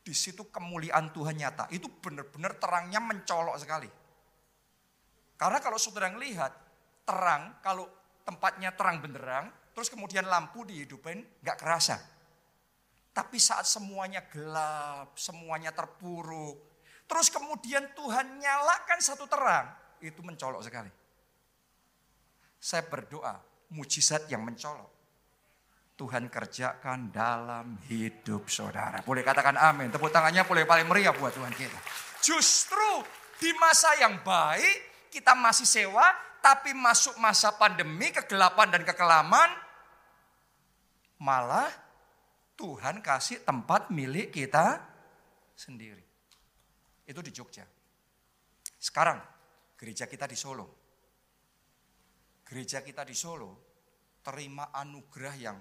di 0.09 0.17
situ 0.17 0.49
kemuliaan 0.49 1.13
Tuhan 1.13 1.37
nyata. 1.37 1.69
Itu 1.69 1.93
benar-benar 2.01 2.57
terangnya 2.57 2.97
mencolok 2.97 3.61
sekali. 3.61 3.91
Karena 5.37 5.61
kalau 5.61 5.77
saudara 5.77 6.09
lihat 6.17 6.49
terang, 7.05 7.61
kalau 7.61 7.85
tempatnya 8.25 8.73
terang 8.73 9.05
benderang, 9.05 9.53
terus 9.77 9.93
kemudian 9.93 10.25
lampu 10.25 10.65
dihidupin, 10.65 11.21
nggak 11.45 11.61
kerasa. 11.61 12.01
Tapi 13.13 13.37
saat 13.37 13.69
semuanya 13.69 14.25
gelap, 14.33 15.13
semuanya 15.21 15.77
terpuruk, 15.77 16.57
terus 17.05 17.29
kemudian 17.29 17.93
Tuhan 17.93 18.41
nyalakan 18.41 18.99
satu 19.05 19.29
terang, 19.29 19.69
itu 20.01 20.25
mencolok 20.25 20.65
sekali. 20.65 20.89
Saya 22.57 22.89
berdoa, 22.89 23.37
mujizat 23.77 24.25
yang 24.33 24.41
mencolok. 24.41 24.98
Tuhan 25.99 26.31
kerjakan 26.31 27.11
dalam 27.11 27.75
hidup 27.91 28.47
saudara. 28.47 29.03
Boleh 29.03 29.27
katakan 29.27 29.59
amin. 29.59 29.91
Tepuk 29.91 30.15
tangannya 30.15 30.47
boleh 30.47 30.63
paling 30.63 30.87
meriah 30.87 31.11
buat 31.11 31.35
Tuhan 31.35 31.51
kita. 31.51 31.75
Justru 32.23 33.03
di 33.43 33.51
masa 33.59 33.99
yang 33.99 34.23
baik 34.23 35.11
kita 35.11 35.35
masih 35.35 35.67
sewa, 35.67 36.07
tapi 36.39 36.71
masuk 36.71 37.19
masa 37.19 37.51
pandemi, 37.51 38.15
kegelapan 38.15 38.71
dan 38.71 38.87
kekelaman, 38.87 39.51
malah 41.19 41.67
Tuhan 42.55 43.03
kasih 43.03 43.43
tempat 43.43 43.91
milik 43.91 44.31
kita 44.31 44.79
sendiri. 45.59 46.07
Itu 47.03 47.19
di 47.27 47.35
Jogja. 47.35 47.67
Sekarang 48.79 49.19
gereja 49.75 50.07
kita 50.07 50.31
di 50.31 50.39
Solo. 50.39 50.67
Gereja 52.47 52.87
kita 52.87 53.03
di 53.03 53.19
Solo 53.19 53.67
terima 54.23 54.71
anugerah 54.71 55.35
yang 55.35 55.59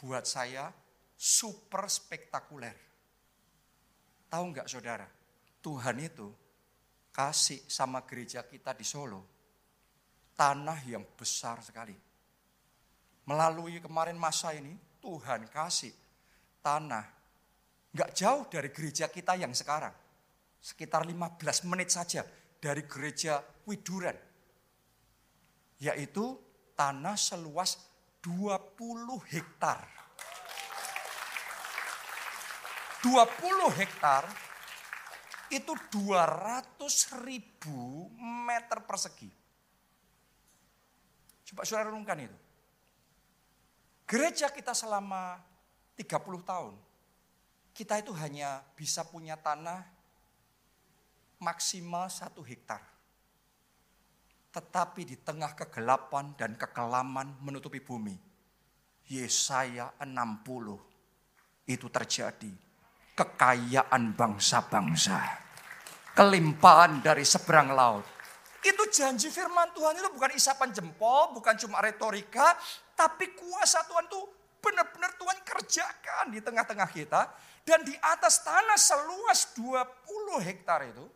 buat 0.00 0.24
saya 0.24 0.72
super 1.12 1.84
spektakuler. 1.84 2.76
Tahu 4.32 4.44
nggak 4.56 4.68
saudara, 4.70 5.04
Tuhan 5.60 5.96
itu 6.00 6.28
kasih 7.12 7.60
sama 7.68 8.08
gereja 8.08 8.48
kita 8.48 8.72
di 8.72 8.86
Solo 8.86 9.20
tanah 10.40 10.80
yang 10.88 11.04
besar 11.04 11.60
sekali. 11.60 11.92
Melalui 13.28 13.76
kemarin 13.84 14.16
masa 14.16 14.56
ini, 14.56 14.72
Tuhan 15.04 15.44
kasih 15.52 15.92
tanah 16.64 17.04
nggak 17.92 18.10
jauh 18.16 18.48
dari 18.48 18.72
gereja 18.72 19.12
kita 19.12 19.36
yang 19.36 19.52
sekarang. 19.52 19.92
Sekitar 20.60 21.04
15 21.04 21.68
menit 21.68 21.92
saja 21.92 22.24
dari 22.56 22.88
gereja 22.88 23.44
Widuran. 23.68 24.16
Yaitu 25.80 26.36
tanah 26.72 27.16
seluas 27.16 27.89
20 28.20 29.32
hektar. 29.32 29.80
20 33.00 33.80
hektar 33.80 34.28
itu 35.48 35.72
200 35.72 37.24
ribu 37.24 38.12
meter 38.20 38.84
persegi. 38.84 39.32
Coba 41.48 41.64
saudara 41.64 41.88
renungkan 41.88 42.20
itu. 42.20 42.38
Gereja 44.04 44.52
kita 44.52 44.76
selama 44.76 45.40
30 45.96 46.44
tahun, 46.44 46.74
kita 47.72 48.04
itu 48.04 48.12
hanya 48.20 48.60
bisa 48.76 49.06
punya 49.06 49.38
tanah 49.38 49.86
maksimal 51.40 52.10
satu 52.12 52.42
hektar. 52.44 52.89
Tetapi 54.50 55.06
di 55.06 55.16
tengah 55.22 55.54
kegelapan 55.54 56.34
dan 56.34 56.58
kekelaman 56.58 57.38
menutupi 57.38 57.78
bumi. 57.78 58.18
Yesaya 59.10 59.94
60 60.02 61.70
itu 61.70 61.86
terjadi. 61.86 62.50
Kekayaan 63.14 64.14
bangsa-bangsa. 64.18 65.18
Kelimpahan 66.14 66.98
dari 66.98 67.22
seberang 67.22 67.70
laut. 67.70 68.06
Itu 68.60 68.90
janji 68.90 69.30
firman 69.30 69.72
Tuhan 69.72 69.96
itu 69.96 70.10
bukan 70.12 70.30
isapan 70.34 70.74
jempol, 70.74 71.32
bukan 71.32 71.54
cuma 71.54 71.78
retorika. 71.78 72.58
Tapi 72.98 73.32
kuasa 73.38 73.86
Tuhan 73.86 74.04
itu 74.10 74.20
benar-benar 74.60 75.14
Tuhan 75.16 75.38
kerjakan 75.46 76.26
di 76.34 76.42
tengah-tengah 76.42 76.90
kita. 76.90 77.22
Dan 77.62 77.86
di 77.86 77.94
atas 78.02 78.42
tanah 78.42 78.78
seluas 78.78 79.54
20 79.54 80.42
hektar 80.42 80.80
itu. 80.90 81.06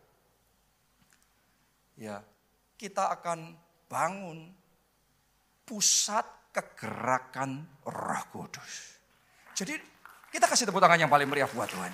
Ya, 1.94 2.22
kita 2.84 3.08
akan 3.16 3.56
bangun 3.88 4.52
pusat 5.64 6.52
kegerakan 6.52 7.64
Roh 7.88 8.24
Kudus. 8.28 9.00
Jadi 9.56 9.80
kita 10.28 10.44
kasih 10.44 10.68
tepuk 10.68 10.84
tangan 10.84 11.00
yang 11.00 11.08
paling 11.08 11.24
meriah 11.24 11.48
buat 11.48 11.64
Tuhan. 11.64 11.88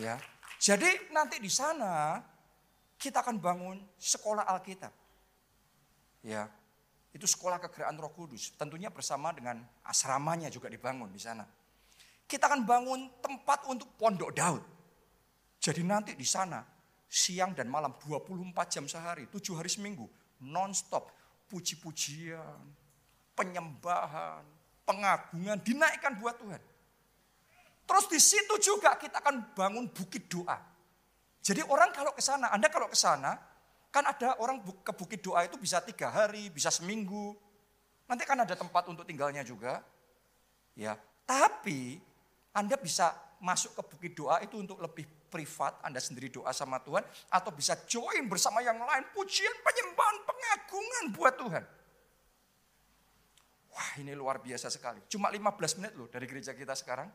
Ya. 0.00 0.16
Jadi 0.56 1.12
nanti 1.12 1.36
di 1.36 1.52
sana 1.52 2.24
kita 2.96 3.20
akan 3.20 3.36
bangun 3.36 3.76
sekolah 4.00 4.48
Alkitab. 4.56 4.92
Ya. 6.24 6.48
Itu 7.12 7.28
sekolah 7.28 7.60
kegerakan 7.60 8.00
Roh 8.00 8.12
Kudus. 8.16 8.56
Tentunya 8.56 8.88
bersama 8.88 9.36
dengan 9.36 9.60
asramanya 9.84 10.48
juga 10.48 10.72
dibangun 10.72 11.12
di 11.12 11.20
sana. 11.20 11.44
Kita 12.24 12.48
akan 12.48 12.64
bangun 12.64 13.20
tempat 13.20 13.68
untuk 13.68 13.92
pondok 14.00 14.32
Daud. 14.32 14.64
Jadi 15.60 15.84
nanti 15.84 16.16
di 16.16 16.24
sana 16.24 16.77
siang 17.08 17.56
dan 17.56 17.72
malam 17.72 17.96
24 17.96 18.52
jam 18.68 18.84
sehari, 18.84 19.24
7 19.32 19.56
hari 19.56 19.72
seminggu, 19.72 20.04
non-stop 20.44 21.08
puji-pujian, 21.48 22.60
penyembahan, 23.32 24.44
pengagungan 24.84 25.58
dinaikkan 25.64 26.20
buat 26.20 26.36
Tuhan. 26.36 26.62
Terus 27.88 28.04
di 28.12 28.20
situ 28.20 28.54
juga 28.60 29.00
kita 29.00 29.24
akan 29.24 29.56
bangun 29.56 29.88
bukit 29.88 30.28
doa. 30.28 30.60
Jadi 31.40 31.64
orang 31.64 31.88
kalau 31.96 32.12
ke 32.12 32.20
sana, 32.20 32.52
Anda 32.52 32.68
kalau 32.68 32.92
ke 32.92 32.98
sana, 33.00 33.32
kan 33.88 34.04
ada 34.04 34.36
orang 34.44 34.60
ke 34.60 34.92
bukit 34.92 35.24
doa 35.24 35.48
itu 35.48 35.56
bisa 35.56 35.80
tiga 35.80 36.12
hari, 36.12 36.52
bisa 36.52 36.68
seminggu. 36.68 37.32
Nanti 38.04 38.28
kan 38.28 38.36
ada 38.44 38.52
tempat 38.52 38.84
untuk 38.92 39.08
tinggalnya 39.08 39.40
juga. 39.40 39.80
Ya, 40.76 41.00
tapi 41.24 41.96
Anda 42.52 42.76
bisa 42.76 43.16
masuk 43.40 43.72
ke 43.72 43.82
bukit 43.88 44.12
doa 44.12 44.44
itu 44.44 44.60
untuk 44.60 44.76
lebih 44.84 45.08
privat, 45.28 45.78
Anda 45.84 46.00
sendiri 46.00 46.32
doa 46.32 46.50
sama 46.56 46.80
Tuhan, 46.80 47.04
atau 47.28 47.52
bisa 47.52 47.76
join 47.84 48.24
bersama 48.26 48.64
yang 48.64 48.80
lain, 48.80 49.04
pujian, 49.12 49.52
penyembahan, 49.60 50.16
pengagungan 50.24 51.04
buat 51.12 51.34
Tuhan. 51.36 51.64
Wah 53.78 53.90
ini 54.02 54.10
luar 54.16 54.42
biasa 54.42 54.72
sekali. 54.72 54.98
Cuma 55.06 55.30
15 55.30 55.78
menit 55.78 55.92
loh 55.94 56.10
dari 56.10 56.26
gereja 56.26 56.50
kita 56.50 56.74
sekarang. 56.74 57.06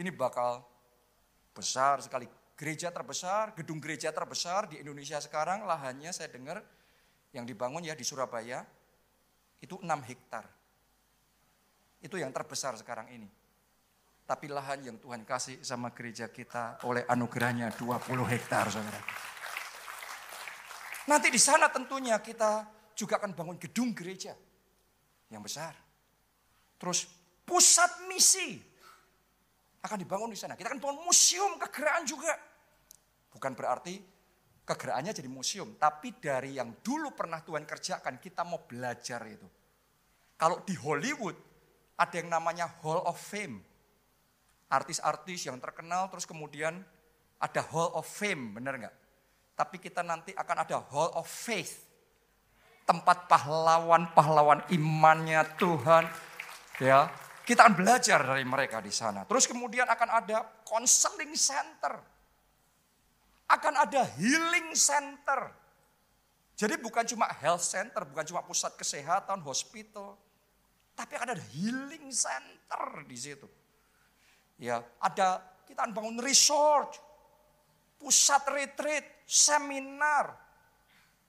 Ini 0.00 0.08
bakal 0.08 0.64
besar 1.52 2.00
sekali. 2.00 2.24
Gereja 2.56 2.88
terbesar, 2.88 3.52
gedung 3.52 3.76
gereja 3.76 4.14
terbesar 4.14 4.70
di 4.70 4.80
Indonesia 4.80 5.20
sekarang 5.20 5.68
lahannya 5.68 6.08
saya 6.14 6.32
dengar 6.32 6.62
yang 7.36 7.44
dibangun 7.44 7.84
ya 7.84 7.92
di 7.92 8.06
Surabaya 8.06 8.64
itu 9.60 9.76
6 9.76 9.84
hektar. 10.08 10.48
Itu 12.00 12.16
yang 12.16 12.32
terbesar 12.32 12.72
sekarang 12.80 13.12
ini. 13.12 13.41
Tapi 14.22 14.46
lahan 14.48 14.86
yang 14.86 14.96
Tuhan 15.02 15.26
kasih 15.26 15.60
sama 15.66 15.90
gereja 15.90 16.30
kita 16.30 16.80
oleh 16.86 17.02
anugerahnya 17.10 17.74
20 17.74 18.22
hektar 18.32 18.70
saudara. 18.70 19.02
Nanti 21.10 21.28
di 21.28 21.40
sana 21.40 21.66
tentunya 21.68 22.16
kita 22.22 22.62
juga 22.94 23.18
akan 23.18 23.34
bangun 23.34 23.58
gedung 23.58 23.90
gereja 23.90 24.32
yang 25.28 25.42
besar. 25.42 25.74
Terus 26.78 27.10
pusat 27.42 28.06
misi 28.06 28.62
akan 29.82 29.98
dibangun 29.98 30.30
di 30.30 30.38
sana. 30.38 30.54
Kita 30.54 30.70
akan 30.70 30.78
bangun 30.78 31.02
museum 31.02 31.58
kegeraan 31.58 32.06
juga. 32.06 32.30
Bukan 33.34 33.52
berarti 33.58 33.98
kegeraannya 34.62 35.10
jadi 35.10 35.26
museum. 35.26 35.74
Tapi 35.74 36.22
dari 36.22 36.62
yang 36.62 36.78
dulu 36.78 37.10
pernah 37.18 37.42
Tuhan 37.42 37.66
kerjakan 37.66 38.22
kita 38.22 38.46
mau 38.46 38.62
belajar 38.62 39.26
itu. 39.26 39.48
Kalau 40.38 40.62
di 40.62 40.78
Hollywood 40.78 41.34
ada 41.98 42.14
yang 42.14 42.30
namanya 42.30 42.70
Hall 42.82 43.02
of 43.02 43.18
Fame 43.18 43.71
artis-artis 44.72 45.44
yang 45.44 45.60
terkenal 45.60 46.08
terus 46.08 46.24
kemudian 46.24 46.80
ada 47.36 47.60
Hall 47.68 47.92
of 47.92 48.08
Fame, 48.08 48.56
benar 48.56 48.80
nggak? 48.80 48.94
Tapi 49.52 49.76
kita 49.76 50.00
nanti 50.00 50.32
akan 50.32 50.56
ada 50.64 50.80
Hall 50.80 51.12
of 51.18 51.28
Faith. 51.28 51.90
Tempat 52.82 53.30
pahlawan-pahlawan 53.30 54.66
imannya 54.74 55.44
Tuhan. 55.54 56.08
Ya, 56.82 57.06
kita 57.46 57.66
akan 57.66 57.74
belajar 57.78 58.22
dari 58.22 58.42
mereka 58.42 58.82
di 58.82 58.90
sana. 58.90 59.22
Terus 59.28 59.46
kemudian 59.46 59.86
akan 59.86 60.08
ada 60.08 60.42
counseling 60.66 61.34
center. 61.34 61.94
Akan 63.46 63.74
ada 63.76 64.02
healing 64.18 64.72
center. 64.72 65.52
Jadi 66.58 66.78
bukan 66.78 67.02
cuma 67.06 67.26
health 67.42 67.62
center, 67.66 68.06
bukan 68.06 68.24
cuma 68.26 68.42
pusat 68.42 68.74
kesehatan, 68.78 69.42
hospital. 69.42 70.14
Tapi 70.94 71.12
akan 71.18 71.34
ada 71.34 71.44
healing 71.54 72.10
center 72.14 73.02
di 73.06 73.18
situ. 73.18 73.46
Ya, 74.62 74.78
ada 75.02 75.42
kita 75.66 75.90
bangun 75.90 76.22
resort, 76.22 76.94
pusat 77.98 78.46
retreat, 78.46 79.26
seminar, 79.26 80.30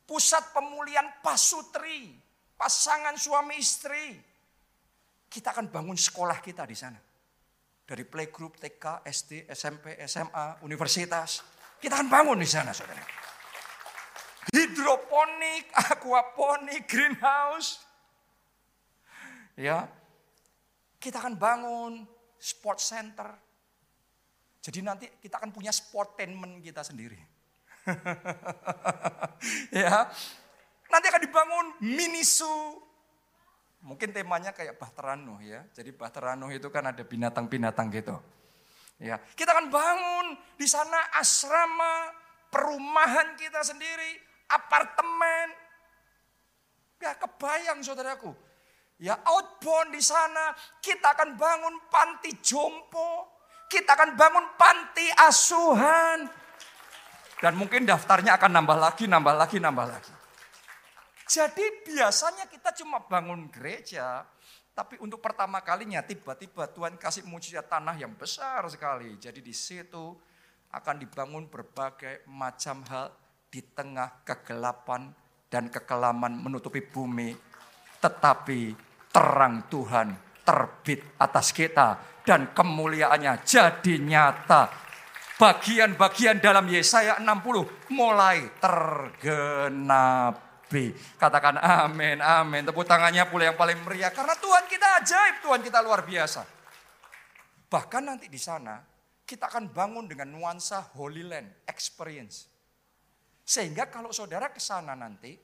pusat 0.05 0.53
pemulihan 0.53 1.09
pasutri, 1.25 2.13
pasangan 2.53 3.17
suami 3.17 3.57
istri. 3.57 4.21
Kita 5.25 5.49
akan 5.49 5.65
bangun 5.65 5.97
sekolah 5.97 6.45
kita 6.45 6.61
di 6.69 6.77
sana. 6.77 7.01
Dari 7.83 8.05
playgroup, 8.05 8.61
TK, 8.61 9.01
SD, 9.01 9.49
SMP, 9.49 9.97
SMA, 10.05 10.61
universitas. 10.61 11.41
Kita 11.81 12.05
akan 12.05 12.13
bangun 12.13 12.37
di 12.37 12.45
sana 12.45 12.69
saudara. 12.69 13.01
Hidroponik, 14.53 15.73
aquaponik, 15.73 16.85
greenhouse. 16.85 17.81
Ya, 19.57 19.89
kita 21.01 21.17
akan 21.17 21.33
bangun 21.33 22.13
sport 22.43 22.83
center. 22.83 23.31
Jadi 24.59 24.79
nanti 24.83 25.07
kita 25.07 25.39
akan 25.39 25.55
punya 25.55 25.71
sportainment 25.71 26.59
kita 26.59 26.83
sendiri. 26.83 27.15
ya, 29.83 30.07
nanti 30.91 31.05
akan 31.07 31.21
dibangun 31.23 31.67
minisu. 31.83 32.83
Mungkin 33.83 34.15
temanya 34.15 34.55
kayak 34.55 34.79
Bahtera 34.79 35.19
Nuh 35.19 35.39
ya. 35.43 35.63
Jadi 35.75 35.91
Bahtera 35.91 36.35
Nuh 36.39 36.51
itu 36.51 36.67
kan 36.71 36.87
ada 36.87 37.03
binatang-binatang 37.03 37.91
gitu. 37.91 38.15
Ya, 38.99 39.19
kita 39.35 39.51
akan 39.51 39.67
bangun 39.67 40.39
di 40.55 40.63
sana 40.63 41.11
asrama, 41.19 42.07
perumahan 42.47 43.35
kita 43.35 43.59
sendiri, 43.59 44.15
apartemen. 44.47 45.51
Gak 47.03 47.19
kebayang 47.19 47.83
saudaraku. 47.83 48.31
Ya 49.01 49.17
outbound 49.25 49.93
di 49.93 50.01
sana, 50.01 50.53
kita 50.81 51.17
akan 51.17 51.35
bangun 51.37 51.75
panti 51.89 52.37
jompo, 52.39 53.41
kita 53.69 53.97
akan 53.97 54.13
bangun 54.13 54.45
panti 54.53 55.07
asuhan. 55.17 56.29
Dan 57.41 57.59
mungkin 57.59 57.83
daftarnya 57.83 58.39
akan 58.39 58.51
nambah 58.61 58.77
lagi, 58.79 59.03
nambah 59.09 59.35
lagi, 59.35 59.57
nambah 59.59 59.87
lagi. 59.89 60.13
Jadi 61.27 61.65
biasanya 61.89 62.45
kita 62.47 62.71
cuma 62.83 63.03
bangun 63.03 63.49
gereja, 63.49 64.23
tapi 64.73 64.97
untuk 65.01 65.21
pertama 65.21 65.61
kalinya 65.61 66.01
tiba-tiba 66.01 66.65
Tuhan 66.69 66.97
kasih 66.97 67.25
mujizat 67.29 67.69
tanah 67.69 67.93
yang 67.93 68.13
besar 68.17 68.65
sekali. 68.69 69.17
Jadi 69.21 69.41
di 69.41 69.53
situ 69.53 70.17
akan 70.73 70.95
dibangun 70.97 71.45
berbagai 71.45 72.25
macam 72.25 72.81
hal 72.89 73.13
di 73.53 73.61
tengah 73.61 74.25
kegelapan 74.25 75.13
dan 75.53 75.69
kekelaman 75.69 76.33
menutupi 76.33 76.81
bumi. 76.81 77.52
Tetapi 78.03 78.75
terang 79.07 79.71
Tuhan 79.71 80.11
terbit 80.43 81.15
atas 81.15 81.55
kita 81.55 82.19
dan 82.27 82.51
kemuliaannya 82.51 83.47
jadi 83.47 83.95
nyata 84.03 84.83
bagian-bagian 85.39 86.43
dalam 86.43 86.67
Yesaya 86.67 87.19
60 87.23 87.95
mulai 87.95 88.51
tergenapi. 88.59 90.43
Katakan 91.15 91.59
amin, 91.59 92.19
amin. 92.19 92.67
Tepuk 92.67 92.83
tangannya 92.83 93.23
pula 93.31 93.51
yang 93.51 93.57
paling 93.59 93.79
meriah. 93.87 94.11
Karena 94.11 94.35
Tuhan 94.35 94.67
kita 94.67 94.87
ajaib, 95.03 95.35
Tuhan 95.43 95.61
kita 95.63 95.79
luar 95.79 96.03
biasa. 96.03 96.43
Bahkan 97.71 98.03
nanti 98.03 98.27
di 98.29 98.37
sana, 98.37 98.77
kita 99.23 99.47
akan 99.49 99.71
bangun 99.73 100.05
dengan 100.07 100.29
nuansa 100.29 100.93
Holy 100.99 101.23
Land 101.25 101.65
experience. 101.65 102.51
Sehingga 103.43 103.91
kalau 103.91 104.15
saudara 104.15 104.47
ke 104.53 104.61
sana 104.61 104.95
nanti, 104.95 105.35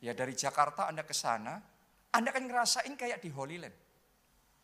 ya 0.00 0.16
dari 0.16 0.32
Jakarta 0.32 0.90
Anda 0.90 1.06
ke 1.06 1.12
sana, 1.12 1.58
Anda 2.14 2.30
akan 2.30 2.44
ngerasain 2.48 2.94
kayak 2.94 3.22
di 3.22 3.30
Holy 3.30 3.58
Land. 3.60 3.76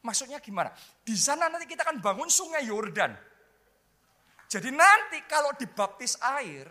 Maksudnya 0.00 0.40
gimana? 0.40 0.72
Di 1.04 1.12
sana 1.12 1.52
nanti 1.52 1.68
kita 1.68 1.84
akan 1.84 2.00
bangun 2.00 2.30
sungai 2.32 2.64
Yordan. 2.64 3.12
Jadi 4.50 4.72
nanti 4.72 5.22
kalau 5.28 5.52
dibaptis 5.54 6.16
air, 6.18 6.66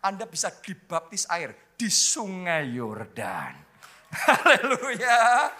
Anda 0.00 0.24
bisa 0.24 0.48
dibaptis 0.62 1.26
air 1.28 1.74
di 1.74 1.90
sungai 1.90 2.70
Yordan. 2.72 3.54
Haleluya. 4.30 5.50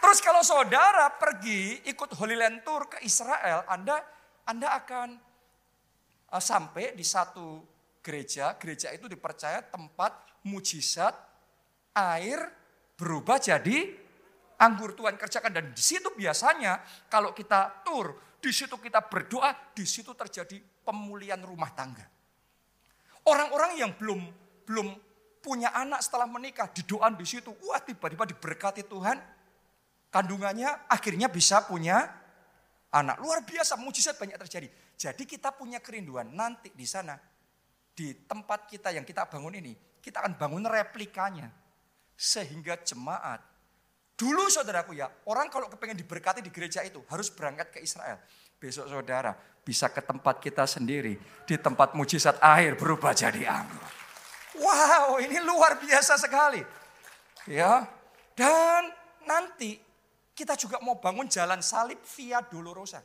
Terus 0.00 0.18
kalau 0.24 0.40
saudara 0.40 1.12
pergi 1.12 1.84
ikut 1.84 2.16
Holy 2.16 2.34
Land 2.34 2.64
Tour 2.64 2.88
ke 2.88 3.04
Israel, 3.04 3.68
Anda 3.68 4.00
Anda 4.48 4.72
akan 4.80 5.08
uh, 6.32 6.42
sampai 6.42 6.96
di 6.96 7.04
satu 7.04 7.60
gereja. 8.00 8.56
Gereja 8.56 8.90
itu 8.96 9.06
dipercaya 9.06 9.60
tempat 9.60 10.29
mujizat 10.46 11.12
air 11.96 12.38
berubah 12.96 13.40
jadi 13.40 13.96
anggur 14.60 14.92
Tuhan 14.92 15.16
kerjakan 15.16 15.52
dan 15.52 15.66
di 15.72 15.82
situ 15.82 16.12
biasanya 16.12 16.80
kalau 17.08 17.32
kita 17.32 17.84
tur 17.84 18.30
di 18.40 18.52
situ 18.56 18.80
kita 18.80 19.04
berdoa, 19.04 19.52
di 19.76 19.84
situ 19.84 20.16
terjadi 20.16 20.56
pemulihan 20.80 21.38
rumah 21.44 21.68
tangga. 21.76 22.08
Orang-orang 23.28 23.76
yang 23.76 23.92
belum 24.00 24.20
belum 24.64 24.88
punya 25.44 25.76
anak 25.76 26.00
setelah 26.00 26.24
menikah, 26.24 26.72
di 26.72 26.80
doa 26.88 27.12
di 27.12 27.28
situ, 27.28 27.52
wah 27.68 27.80
tiba-tiba 27.84 28.24
diberkati 28.24 28.88
Tuhan, 28.88 29.20
kandungannya 30.08 30.88
akhirnya 30.88 31.28
bisa 31.28 31.68
punya 31.68 32.08
anak. 32.88 33.20
Luar 33.20 33.44
biasa, 33.44 33.76
mujizat 33.76 34.16
banyak 34.16 34.40
terjadi. 34.40 34.68
Jadi 34.96 35.28
kita 35.28 35.52
punya 35.52 35.84
kerinduan 35.84 36.32
nanti 36.32 36.72
di 36.72 36.88
sana, 36.88 37.16
di 37.92 38.24
tempat 38.24 38.68
kita 38.72 38.88
yang 38.92 39.04
kita 39.04 39.28
bangun 39.28 39.52
ini, 39.60 39.72
kita 40.00 40.24
akan 40.24 40.34
bangun 40.36 40.64
replikanya. 40.66 41.48
Sehingga 42.16 42.76
jemaat 42.84 43.40
Dulu 44.20 44.52
saudaraku 44.52 44.92
ya, 45.00 45.08
orang 45.32 45.48
kalau 45.48 45.72
kepengen 45.72 45.96
diberkati 45.96 46.44
di 46.44 46.52
gereja 46.52 46.84
itu 46.84 47.00
harus 47.08 47.32
berangkat 47.32 47.72
ke 47.72 47.78
Israel. 47.80 48.20
Besok 48.60 48.92
saudara 48.92 49.32
bisa 49.64 49.88
ke 49.88 50.04
tempat 50.04 50.44
kita 50.44 50.68
sendiri. 50.68 51.16
Di 51.48 51.56
tempat 51.56 51.96
mujizat 51.96 52.36
air 52.44 52.76
berubah 52.76 53.16
jadi 53.16 53.48
anggur. 53.48 53.80
Wow 54.60 55.24
ini 55.24 55.40
luar 55.40 55.80
biasa 55.80 56.20
sekali. 56.20 56.60
Ya, 57.48 57.88
dan 58.36 58.92
nanti 59.24 59.80
kita 60.36 60.52
juga 60.52 60.84
mau 60.84 61.00
bangun 61.00 61.24
jalan 61.24 61.64
salib 61.64 62.04
via 62.12 62.44
Dolorosa. 62.44 63.00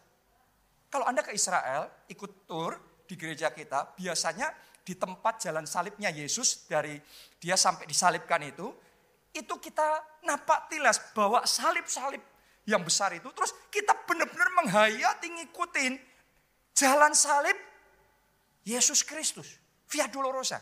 Kalau 0.92 1.08
Anda 1.08 1.24
ke 1.24 1.32
Israel, 1.32 1.88
ikut 2.12 2.44
tur 2.44 2.76
di 3.08 3.16
gereja 3.16 3.56
kita, 3.56 3.96
biasanya 3.96 4.52
di 4.86 4.94
tempat 4.94 5.42
jalan 5.42 5.66
salibnya 5.66 6.14
Yesus 6.14 6.70
dari 6.70 7.02
dia 7.42 7.58
sampai 7.58 7.90
disalibkan 7.90 8.46
itu, 8.46 8.70
itu 9.34 9.54
kita 9.58 10.22
napak 10.24 10.70
tilas 10.70 11.02
bawa 11.12 11.42
salib-salib 11.44 12.22
yang 12.70 12.86
besar 12.86 13.18
itu. 13.18 13.26
Terus 13.34 13.52
kita 13.74 13.98
benar-benar 14.06 14.50
menghayati 14.62 15.28
ngikutin 15.42 15.94
jalan 16.78 17.18
salib 17.18 17.58
Yesus 18.62 19.02
Kristus. 19.02 19.58
Via 19.86 20.10
Dolorosa. 20.10 20.58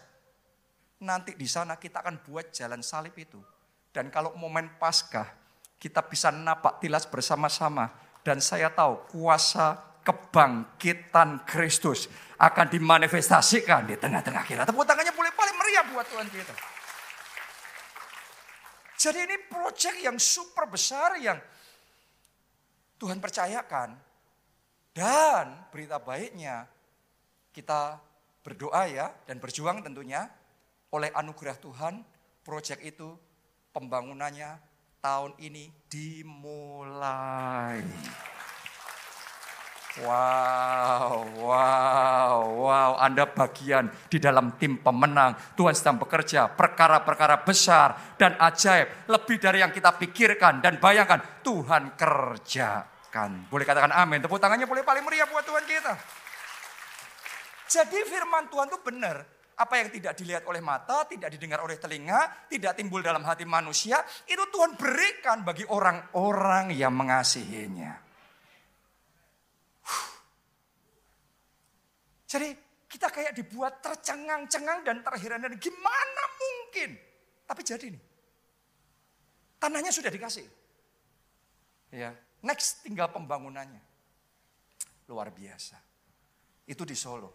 Nanti 1.04 1.36
di 1.36 1.48
sana 1.48 1.80
kita 1.80 2.04
akan 2.04 2.24
buat 2.28 2.52
jalan 2.52 2.84
salib 2.84 3.16
itu. 3.16 3.40
Dan 3.92 4.12
kalau 4.12 4.36
momen 4.36 4.68
Paskah, 4.80 5.28
kita 5.80 6.04
bisa 6.04 6.32
napak 6.32 6.84
tilas 6.84 7.08
bersama-sama. 7.08 7.92
Dan 8.24 8.40
saya 8.40 8.72
tahu 8.72 9.04
kuasa 9.12 9.80
kebangkitan 10.04 11.48
Kristus 11.48 12.12
akan 12.38 12.68
dimanifestasikan 12.68 13.88
di 13.88 13.96
tengah-tengah 13.96 14.44
kita. 14.44 14.62
Tepuk 14.68 14.84
tangannya 14.84 15.16
boleh 15.16 15.32
paling 15.32 15.56
meriah 15.56 15.86
buat 15.88 16.06
Tuhan 16.12 16.28
kita. 16.28 16.54
Jadi 19.00 19.20
ini 19.20 19.36
proyek 19.48 20.04
yang 20.04 20.20
super 20.20 20.68
besar 20.68 21.20
yang 21.20 21.40
Tuhan 23.00 23.20
percayakan. 23.20 23.96
Dan 24.94 25.66
berita 25.74 25.98
baiknya 25.98 26.70
kita 27.50 27.98
berdoa 28.46 28.86
ya 28.86 29.10
dan 29.26 29.42
berjuang 29.42 29.82
tentunya 29.82 30.30
oleh 30.94 31.10
anugerah 31.18 31.58
Tuhan 31.58 32.06
proyek 32.46 32.86
itu 32.86 33.18
pembangunannya 33.74 34.62
tahun 35.02 35.34
ini 35.42 35.74
dimulai. 35.90 37.82
Wow, 40.02 41.30
wow, 41.38 42.42
wow. 42.50 42.92
Anda 42.98 43.30
bagian 43.30 43.94
di 44.10 44.18
dalam 44.18 44.58
tim 44.58 44.82
pemenang. 44.82 45.38
Tuhan 45.54 45.78
sedang 45.78 46.02
bekerja 46.02 46.50
perkara-perkara 46.50 47.46
besar 47.46 48.18
dan 48.18 48.34
ajaib. 48.42 49.06
Lebih 49.06 49.38
dari 49.38 49.62
yang 49.62 49.70
kita 49.70 49.94
pikirkan 49.94 50.66
dan 50.66 50.82
bayangkan. 50.82 51.22
Tuhan 51.46 51.94
kerjakan. 51.94 53.46
Boleh 53.54 53.66
katakan 53.70 53.94
amin. 53.94 54.26
Tepuk 54.26 54.42
tangannya 54.42 54.66
boleh 54.66 54.82
paling 54.82 55.06
meriah 55.06 55.30
buat 55.30 55.46
Tuhan 55.46 55.62
kita. 55.62 55.94
Jadi 57.70 58.00
firman 58.10 58.50
Tuhan 58.50 58.74
itu 58.74 58.80
benar. 58.82 59.22
Apa 59.54 59.78
yang 59.78 59.94
tidak 59.94 60.18
dilihat 60.18 60.42
oleh 60.50 60.66
mata, 60.66 61.06
tidak 61.06 61.30
didengar 61.30 61.62
oleh 61.62 61.78
telinga, 61.78 62.50
tidak 62.50 62.74
timbul 62.74 63.06
dalam 63.06 63.22
hati 63.22 63.46
manusia. 63.46 64.02
Itu 64.26 64.50
Tuhan 64.50 64.74
berikan 64.74 65.46
bagi 65.46 65.70
orang-orang 65.70 66.74
yang 66.74 66.90
mengasihinya. 66.98 68.03
Jadi 72.34 72.50
kita 72.90 73.14
kayak 73.14 73.38
dibuat 73.38 73.78
tercengang-cengang 73.86 74.82
dan 74.82 75.06
terheran-heran. 75.06 75.62
Gimana 75.62 76.24
mungkin? 76.34 76.98
Tapi 77.46 77.62
jadi 77.62 77.94
nih. 77.94 78.04
Tanahnya 79.62 79.94
sudah 79.94 80.10
dikasih. 80.10 80.50
Ya, 81.94 82.10
next 82.42 82.82
tinggal 82.82 83.14
pembangunannya. 83.14 83.78
Luar 85.14 85.30
biasa. 85.30 85.78
Itu 86.66 86.82
di 86.82 86.98
Solo. 86.98 87.30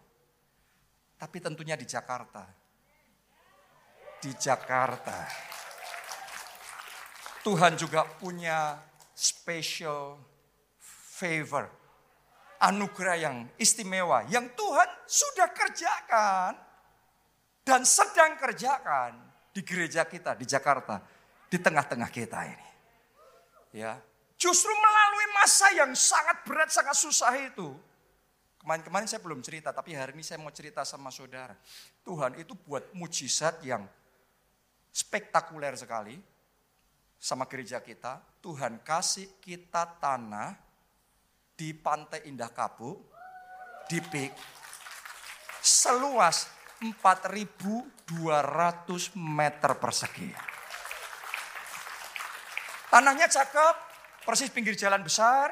Tapi 1.15 1.39
tentunya 1.39 1.79
di 1.79 1.87
Jakarta. 1.87 2.43
Di 4.19 4.35
Jakarta. 4.35 5.23
Tuhan 7.39 7.79
juga 7.79 8.03
punya 8.03 8.75
special 9.15 10.19
favor 10.91 11.78
anugerah 12.59 13.17
yang 13.17 13.37
istimewa 13.55 14.27
yang 14.27 14.51
Tuhan 14.51 14.89
sudah 15.07 15.49
kerjakan 15.55 16.53
dan 17.63 17.81
sedang 17.87 18.35
kerjakan 18.35 19.15
di 19.55 19.61
gereja 19.63 20.03
kita 20.03 20.35
di 20.35 20.43
Jakarta, 20.43 20.99
di 21.47 21.57
tengah-tengah 21.57 22.09
kita 22.11 22.39
ini. 22.45 22.69
Ya, 23.69 24.01
justru 24.35 24.71
melalui 24.73 25.27
masa 25.37 25.67
yang 25.77 25.91
sangat 25.93 26.43
berat, 26.43 26.69
sangat 26.73 26.95
susah 26.97 27.33
itu. 27.37 27.71
Kemarin-kemarin 28.59 29.07
saya 29.07 29.23
belum 29.23 29.39
cerita, 29.39 29.71
tapi 29.71 29.95
hari 29.95 30.11
ini 30.17 30.25
saya 30.25 30.41
mau 30.41 30.51
cerita 30.51 30.83
sama 30.83 31.13
saudara. 31.13 31.55
Tuhan 32.03 32.35
itu 32.41 32.57
buat 32.67 32.91
mujizat 32.91 33.63
yang 33.63 33.87
spektakuler 34.91 35.79
sekali 35.79 36.19
sama 37.15 37.47
gereja 37.47 37.79
kita. 37.79 38.19
Tuhan 38.43 38.83
kasih 38.83 39.31
kita 39.39 39.85
tanah 40.03 40.68
di 41.59 41.75
Pantai 41.75 42.23
Indah 42.31 42.55
Kapu, 42.55 42.95
di 43.91 43.99
Pik, 43.99 44.31
seluas 45.59 46.47
4.200 46.79 47.99
meter 49.19 49.71
persegi. 49.75 50.31
Tanahnya 52.87 53.27
cakep, 53.27 53.75
persis 54.23 54.47
pinggir 54.55 54.79
jalan 54.79 55.03
besar, 55.03 55.51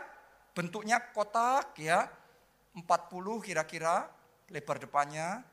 bentuknya 0.55 1.11
kotak 1.11 1.75
ya, 1.75 2.07
40 2.71 2.87
kira-kira 3.43 4.07
lebar 4.47 4.79
depannya, 4.79 5.43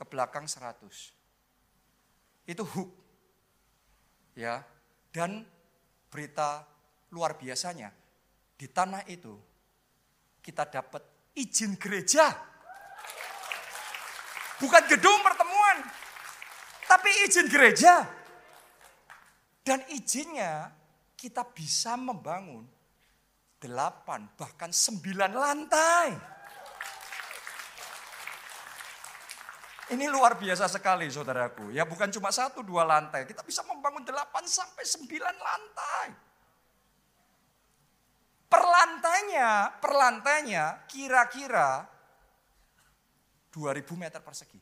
ke 0.00 0.04
belakang 0.08 0.48
100. 0.48 1.12
Itu 2.48 2.64
hook. 2.64 2.88
Ya, 4.32 4.64
dan 5.12 5.44
berita 6.08 6.64
luar 7.12 7.36
biasanya 7.36 7.92
di 8.58 8.66
tanah 8.70 9.06
itu 9.06 9.47
kita 10.48 10.64
dapat 10.64 11.04
izin 11.36 11.76
gereja. 11.76 12.32
Bukan 14.56 14.82
gedung 14.88 15.20
pertemuan, 15.20 15.84
tapi 16.88 17.28
izin 17.28 17.52
gereja. 17.52 18.08
Dan 19.60 19.84
izinnya 19.92 20.72
kita 21.12 21.44
bisa 21.44 22.00
membangun 22.00 22.64
delapan 23.60 24.24
bahkan 24.40 24.72
sembilan 24.72 25.28
lantai. 25.36 26.08
Ini 29.88 30.04
luar 30.08 30.40
biasa 30.40 30.64
sekali 30.64 31.12
saudaraku. 31.12 31.76
Ya 31.76 31.84
bukan 31.84 32.08
cuma 32.08 32.32
satu 32.32 32.64
dua 32.64 32.88
lantai. 32.88 33.28
Kita 33.28 33.44
bisa 33.44 33.60
membangun 33.68 34.04
delapan 34.04 34.48
sampai 34.48 34.84
sembilan 34.84 35.36
lantai. 35.36 36.27
Perlantainya, 38.48 39.76
perlantainya 39.80 40.88
kira-kira 40.88 41.84
2000 43.52 43.84
meter 43.96 44.20
persegi. 44.24 44.60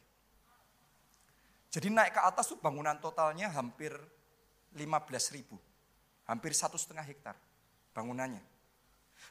Jadi 1.71 1.93
naik 1.93 2.19
ke 2.19 2.23
atas 2.25 2.51
tuh 2.51 2.59
bangunan 2.59 2.99
totalnya 2.99 3.53
hampir 3.53 3.95
15 4.75 5.37
ribu. 5.37 5.57
Hampir 6.27 6.51
satu 6.51 6.75
setengah 6.75 7.07
hektar 7.07 7.39
bangunannya. 7.95 8.43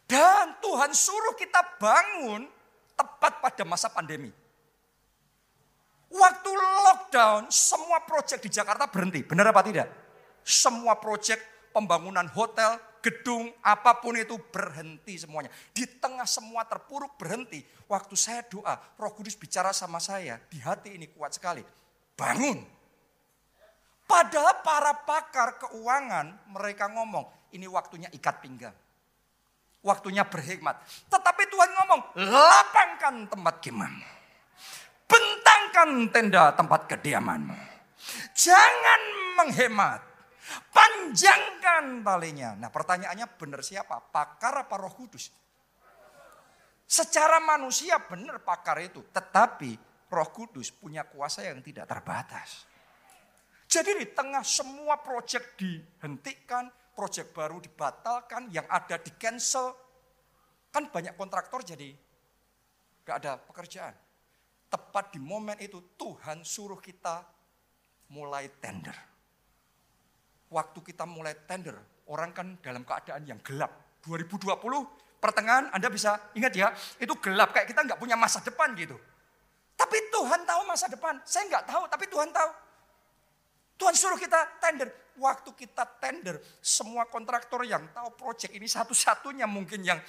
Dan 0.06 0.58
Tuhan 0.62 0.94
suruh 0.96 1.36
kita 1.36 1.78
bangun 1.82 2.48
tepat 2.96 3.44
pada 3.44 3.63
masa 3.68 3.91
pandemi. 3.91 4.32
Waktu 6.15 6.52
lockdown, 6.56 7.52
semua 7.52 8.00
proyek 8.08 8.39
di 8.39 8.50
Jakarta 8.54 8.88
berhenti. 8.88 9.26
Benar 9.26 9.52
apa 9.52 9.65
tidak? 9.65 9.89
Semua 10.46 10.96
proyek 10.96 11.41
pembangunan 11.74 12.30
hotel, 12.32 12.78
gedung, 13.06 13.54
apa 13.62 14.02
pun 14.02 14.18
itu 14.18 14.34
berhenti 14.50 15.22
semuanya. 15.22 15.54
Di 15.70 15.86
tengah 15.86 16.26
semua 16.26 16.65
terpuruk 16.65 17.22
berhenti. 17.22 17.62
Waktu 17.86 18.18
saya 18.18 18.41
doa, 18.50 18.74
roh 18.98 19.13
kudus 19.13 19.38
bicara 19.38 19.70
sama 19.70 20.02
saya, 20.02 20.41
di 20.50 20.58
hati 20.58 20.98
ini 20.98 21.06
kuat 21.13 21.38
sekali. 21.38 21.62
Bangun. 22.18 22.65
Padahal 24.10 24.62
para 24.65 24.94
pakar 25.06 25.62
keuangan 25.62 26.50
mereka 26.50 26.89
ngomong, 26.89 27.26
ini 27.54 27.70
waktunya 27.70 28.10
ikat 28.10 28.41
pinggang. 28.41 28.74
Waktunya 29.86 30.26
berhikmat. 30.26 30.82
Tetapi 31.10 31.44
Tuhan 31.46 31.70
ngomong, 31.78 32.02
lapangkan 32.26 33.15
tempat 33.30 33.56
kemahmu. 33.62 34.10
Bentangkan 35.06 35.89
tenda 36.10 36.50
tempat 36.58 36.89
kediamanmu. 36.89 37.54
Jangan 38.34 39.02
menghemat 39.38 40.05
Panjangkan 40.69 42.05
talinya. 42.05 42.53
Nah 42.53 42.69
pertanyaannya 42.69 43.27
benar 43.38 43.65
siapa? 43.65 43.97
Pakar 44.13 44.65
apa 44.65 44.75
roh 44.77 44.93
kudus? 44.93 45.34
Secara 46.86 47.41
manusia 47.41 47.97
benar 47.97 48.45
pakar 48.45 48.77
itu. 48.81 49.01
Tetapi 49.10 49.71
roh 50.13 50.29
kudus 50.29 50.69
punya 50.69 51.01
kuasa 51.10 51.41
yang 51.41 51.65
tidak 51.65 51.89
terbatas. 51.89 52.69
Jadi 53.65 53.97
di 53.97 54.08
tengah 54.13 54.45
semua 54.45 55.01
proyek 55.01 55.58
dihentikan, 55.58 56.69
proyek 56.93 57.34
baru 57.34 57.58
dibatalkan, 57.58 58.53
yang 58.53 58.69
ada 58.69 59.01
di 59.01 59.10
cancel. 59.17 59.73
Kan 60.69 60.93
banyak 60.93 61.17
kontraktor 61.17 61.65
jadi 61.65 61.89
gak 63.01 63.17
ada 63.25 63.41
pekerjaan. 63.41 63.95
Tepat 64.69 65.17
di 65.17 65.19
momen 65.23 65.58
itu 65.58 65.81
Tuhan 65.97 66.45
suruh 66.45 66.77
kita 66.77 67.25
mulai 68.13 68.45
tender 68.62 69.14
waktu 70.49 70.79
kita 70.81 71.08
mulai 71.10 71.34
tender, 71.45 71.77
orang 72.10 72.31
kan 72.36 72.58
dalam 72.62 72.86
keadaan 72.86 73.25
yang 73.25 73.39
gelap. 73.41 74.01
2020 74.05 74.53
pertengahan 75.17 75.73
Anda 75.73 75.89
bisa 75.89 76.31
ingat 76.38 76.53
ya, 76.53 76.69
itu 77.01 77.13
gelap 77.17 77.49
kayak 77.49 77.65
kita 77.65 77.81
nggak 77.81 77.97
punya 77.97 78.13
masa 78.13 78.41
depan 78.45 78.77
gitu. 78.77 78.93
Tapi 79.75 79.97
Tuhan 80.13 80.47
tahu 80.47 80.62
masa 80.63 80.88
depan. 80.88 81.19
Saya 81.27 81.51
nggak 81.51 81.65
tahu, 81.67 81.84
tapi 81.91 82.05
Tuhan 82.08 82.29
tahu. 82.31 82.49
Tuhan 83.75 83.95
suruh 83.95 84.15
kita 84.15 84.62
tender. 84.63 84.88
Waktu 85.15 85.51
kita 85.55 85.84
tender, 85.99 86.43
semua 86.60 87.08
kontraktor 87.08 87.63
yang 87.63 87.88
tahu 87.95 88.12
proyek 88.19 88.51
ini 88.51 88.67
satu-satunya 88.67 89.47
mungkin 89.47 89.84
yang 89.84 89.99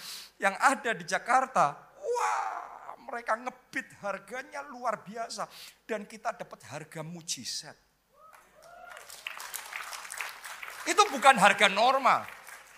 yang 0.42 0.54
ada 0.58 0.90
di 0.94 1.06
Jakarta. 1.06 1.74
Wah, 1.98 2.94
mereka 3.06 3.38
ngebit 3.38 3.86
harganya 4.02 4.66
luar 4.66 5.02
biasa. 5.02 5.46
Dan 5.86 6.06
kita 6.06 6.34
dapat 6.34 6.62
harga 6.66 7.06
mujizat. 7.06 7.85
Itu 10.86 11.02
bukan 11.10 11.34
harga 11.36 11.66
normal. 11.66 12.22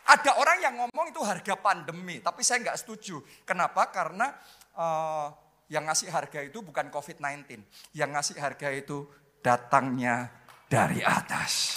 Ada 0.08 0.40
orang 0.40 0.58
yang 0.64 0.74
ngomong 0.80 1.12
itu 1.12 1.20
harga 1.20 1.52
pandemi, 1.60 2.24
tapi 2.24 2.40
saya 2.40 2.64
nggak 2.64 2.80
setuju. 2.80 3.20
Kenapa? 3.44 3.92
Karena 3.92 4.32
uh, 4.72 5.28
yang 5.68 5.84
ngasih 5.84 6.08
harga 6.08 6.40
itu 6.40 6.64
bukan 6.64 6.88
COVID-19. 6.88 7.60
Yang 7.92 8.10
ngasih 8.16 8.36
harga 8.40 8.68
itu 8.72 9.04
datangnya 9.44 10.32
dari 10.64 11.04
atas. 11.04 11.76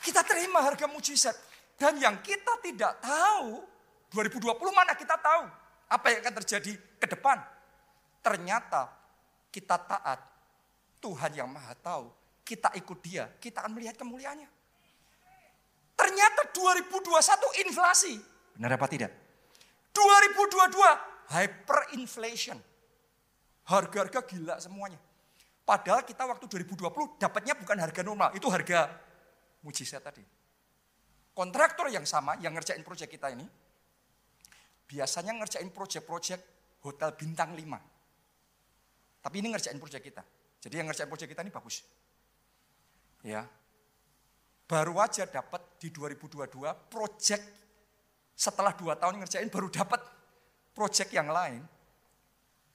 Kita 0.00 0.24
terima 0.24 0.64
harga 0.64 0.88
mujizat. 0.88 1.36
Dan 1.76 2.00
yang 2.00 2.20
kita 2.24 2.60
tidak 2.64 3.00
tahu, 3.04 3.60
2020 4.12 4.56
mana 4.72 4.92
kita 4.96 5.16
tahu 5.20 5.48
apa 5.88 6.06
yang 6.12 6.20
akan 6.24 6.34
terjadi 6.44 6.72
ke 6.96 7.06
depan. 7.08 7.40
Ternyata 8.20 8.88
kita 9.52 9.76
taat, 9.80 10.20
Tuhan 11.00 11.32
yang 11.36 11.48
maha 11.48 11.72
tahu, 11.76 12.12
kita 12.44 12.72
ikut 12.76 12.98
dia, 13.00 13.28
kita 13.40 13.64
akan 13.64 13.76
melihat 13.76 13.96
kemuliaannya. 13.96 14.59
Ternyata 16.00 16.48
2021 16.56 17.68
inflasi. 17.68 18.16
Benar 18.56 18.80
apa 18.80 18.88
tidak? 18.88 19.12
2022 19.92 21.28
hyperinflation. 21.28 22.56
Harga-harga 23.68 24.24
gila 24.24 24.56
semuanya. 24.56 24.96
Padahal 25.68 26.02
kita 26.08 26.24
waktu 26.24 26.48
2020 26.48 27.20
dapatnya 27.20 27.54
bukan 27.54 27.76
harga 27.78 28.00
normal, 28.00 28.32
itu 28.32 28.48
harga 28.48 28.90
mujizat 29.60 30.00
tadi. 30.00 30.24
Kontraktor 31.36 31.92
yang 31.92 32.08
sama 32.08 32.34
yang 32.42 32.56
ngerjain 32.56 32.82
proyek 32.82 33.12
kita 33.12 33.30
ini, 33.30 33.44
biasanya 34.88 35.36
ngerjain 35.36 35.70
proyek-proyek 35.70 36.40
hotel 36.82 37.14
bintang 37.14 37.54
5. 37.54 37.62
Tapi 39.20 39.36
ini 39.36 39.52
ngerjain 39.52 39.78
proyek 39.78 40.02
kita. 40.10 40.24
Jadi 40.64 40.74
yang 40.80 40.88
ngerjain 40.90 41.06
proyek 41.06 41.28
kita 41.30 41.44
ini 41.44 41.52
bagus. 41.52 41.84
Ya, 43.20 43.44
baru 44.70 45.02
aja 45.02 45.26
dapat 45.26 45.82
di 45.82 45.90
2022 45.90 46.46
project 46.86 47.42
setelah 48.38 48.70
dua 48.70 48.94
tahun 48.94 49.18
ngerjain 49.18 49.50
baru 49.50 49.66
dapat 49.66 49.98
project 50.70 51.10
yang 51.10 51.26
lain. 51.26 51.66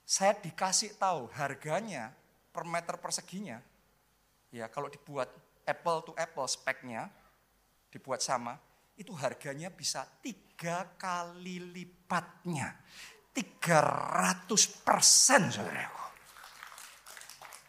Saya 0.04 0.36
dikasih 0.36 1.00
tahu 1.00 1.32
harganya 1.32 2.12
per 2.52 2.68
meter 2.68 3.00
perseginya. 3.00 3.64
Ya 4.52 4.68
kalau 4.68 4.92
dibuat 4.92 5.32
apple 5.64 6.04
to 6.04 6.12
apple 6.20 6.44
speknya 6.44 7.08
dibuat 7.88 8.20
sama, 8.20 8.60
itu 9.00 9.16
harganya 9.16 9.72
bisa 9.72 10.04
tiga 10.20 10.84
kali 11.00 11.64
lipatnya. 11.72 12.76
300 13.32 14.84
persen 14.84 15.48
saudaraku. 15.48 16.04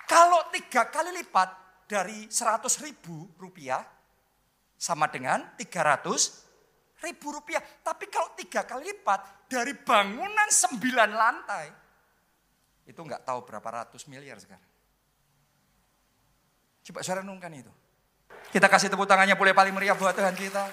Kalau 0.08 0.52
tiga 0.52 0.88
kali 0.88 1.16
lipat 1.16 1.50
dari 1.88 2.28
100 2.32 2.86
ribu 2.86 3.28
rupiah, 3.36 3.97
sama 4.78 5.10
dengan 5.10 5.58
300 5.58 7.02
ribu 7.02 7.34
rupiah. 7.34 7.60
Tapi 7.60 8.06
kalau 8.08 8.32
tiga 8.38 8.64
kali 8.64 8.94
lipat 8.94 9.50
dari 9.50 9.74
bangunan 9.74 10.48
sembilan 10.48 11.10
lantai, 11.10 11.66
itu 12.88 12.98
nggak 13.02 13.26
tahu 13.26 13.40
berapa 13.44 13.70
ratus 13.84 14.08
miliar 14.08 14.38
sekarang. 14.40 14.70
Coba 16.88 17.04
saya 17.04 17.20
renungkan 17.20 17.52
itu. 17.52 17.74
Kita 18.48 18.72
kasih 18.72 18.88
tepuk 18.88 19.04
tangannya 19.04 19.36
boleh 19.36 19.52
paling 19.52 19.76
meriah 19.76 19.98
buat 19.98 20.16
Tuhan 20.16 20.32
kita. 20.32 20.64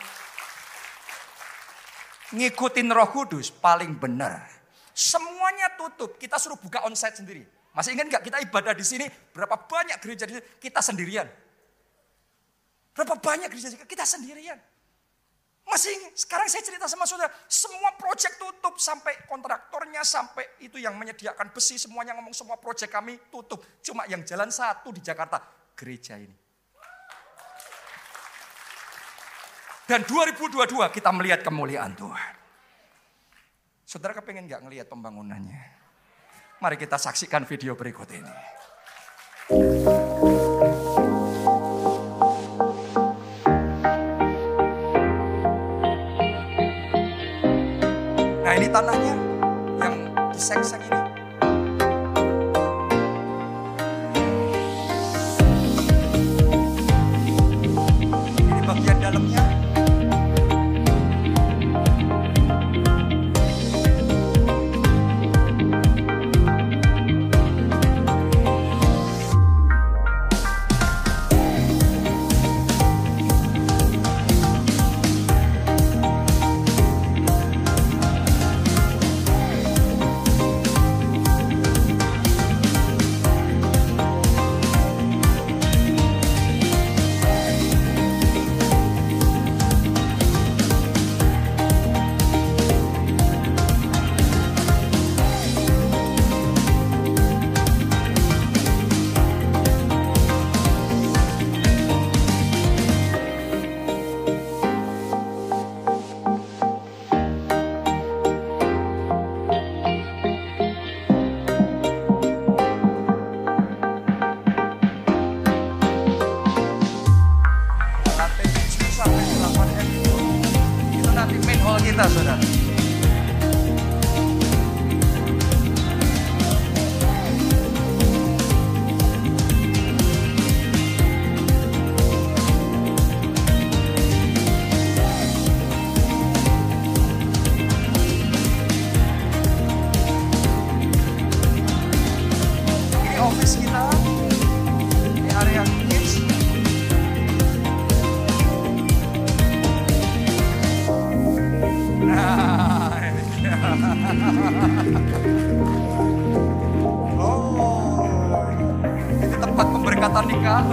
Ngikutin 2.38 2.88
roh 2.94 3.10
kudus 3.10 3.50
paling 3.50 3.98
benar. 3.98 4.46
Semuanya 4.94 5.74
tutup, 5.74 6.14
kita 6.22 6.38
suruh 6.38 6.54
buka 6.54 6.86
onsite 6.86 7.18
sendiri. 7.18 7.42
Masih 7.74 7.98
ingat 7.98 8.06
nggak 8.06 8.24
kita 8.30 8.38
ibadah 8.46 8.70
di 8.70 8.86
sini, 8.86 9.10
berapa 9.10 9.58
banyak 9.66 9.98
gereja 9.98 10.30
di 10.30 10.38
sini, 10.38 10.44
kita 10.62 10.78
sendirian. 10.78 11.26
Berapa 12.94 13.18
banyak 13.18 13.50
gereja 13.50 13.74
kita 13.84 14.06
sendirian. 14.06 14.56
Masih 15.64 15.96
sekarang 16.14 16.46
saya 16.46 16.60
cerita 16.60 16.84
sama 16.86 17.08
saudara, 17.08 17.32
semua 17.48 17.96
proyek 17.96 18.36
tutup 18.36 18.76
sampai 18.76 19.16
kontraktornya, 19.26 20.04
sampai 20.04 20.60
itu 20.60 20.76
yang 20.76 20.94
menyediakan 20.94 21.50
besi, 21.50 21.80
semuanya 21.80 22.12
ngomong 22.14 22.36
semua 22.36 22.60
proyek 22.60 22.92
kami 22.92 23.16
tutup. 23.32 23.64
Cuma 23.80 24.04
yang 24.06 24.22
jalan 24.22 24.52
satu 24.52 24.92
di 24.92 25.00
Jakarta, 25.00 25.40
gereja 25.74 26.20
ini. 26.20 26.36
Dan 29.84 30.00
2022 30.04 30.88
kita 30.92 31.10
melihat 31.12 31.44
kemuliaan 31.44 31.92
Tuhan. 31.92 32.34
Saudara 33.84 34.16
kepengen 34.16 34.48
gak 34.48 34.64
ngelihat 34.64 34.88
pembangunannya? 34.88 35.60
Mari 36.60 36.76
kita 36.80 36.96
saksikan 36.96 37.44
video 37.44 37.76
berikut 37.76 38.08
ini. 38.08 38.32
Tanahnya 48.74 49.14
yang 49.78 49.94
disek-sek 50.34 50.82
ini. 50.82 50.98
Ini 50.98 51.03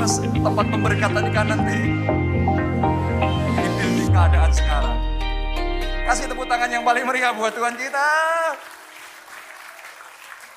terus 0.01 0.17
tempat 0.17 0.65
pemberkatan 0.65 1.29
nikah 1.29 1.45
nanti. 1.45 1.77
Ini 3.53 3.69
building 3.77 4.09
keadaan 4.09 4.49
sekarang. 4.49 4.97
Kasih 6.09 6.25
tepuk 6.25 6.49
tangan 6.49 6.73
yang 6.73 6.81
paling 6.81 7.05
meriah 7.05 7.29
buat 7.37 7.53
Tuhan 7.53 7.77
kita. 7.77 8.09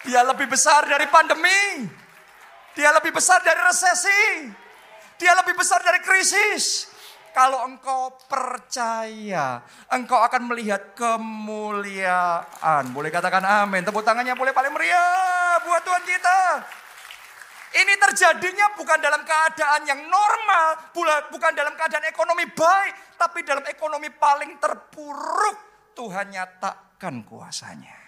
Dia 0.08 0.24
lebih 0.24 0.48
besar 0.48 0.88
dari 0.88 1.04
pandemi. 1.12 1.84
Dia 2.72 2.88
lebih 2.96 3.12
besar 3.12 3.44
dari 3.44 3.60
resesi. 3.68 4.48
Dia 5.20 5.36
lebih 5.36 5.60
besar 5.60 5.84
dari 5.84 6.00
krisis. 6.00 6.88
Kalau 7.36 7.68
engkau 7.68 8.16
percaya, 8.24 9.60
engkau 9.92 10.24
akan 10.24 10.56
melihat 10.56 10.96
kemuliaan. 10.96 12.96
Boleh 12.96 13.12
katakan 13.12 13.44
amin. 13.44 13.84
Tepuk 13.84 14.08
tangannya 14.08 14.32
boleh 14.32 14.56
paling 14.56 14.72
meriah 14.72 15.60
buat 15.68 15.84
Tuhan 15.84 16.02
kita. 16.08 16.40
Ini 17.74 17.94
terjadinya 17.98 18.70
bukan 18.78 19.02
dalam 19.02 19.26
keadaan 19.26 19.82
yang 19.82 20.06
normal, 20.06 20.94
bukan 21.34 21.52
dalam 21.58 21.74
keadaan 21.74 22.06
ekonomi 22.06 22.46
baik, 22.54 23.18
tapi 23.18 23.42
dalam 23.42 23.66
ekonomi 23.66 24.14
paling 24.14 24.62
terpuruk. 24.62 25.58
Tuhan 25.98 26.30
nyatakan 26.30 27.26
kuasanya. 27.26 27.98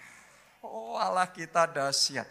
Oh 0.63 0.95
Allah 0.95 1.27
kita 1.35 1.67
dahsyat. 1.67 2.27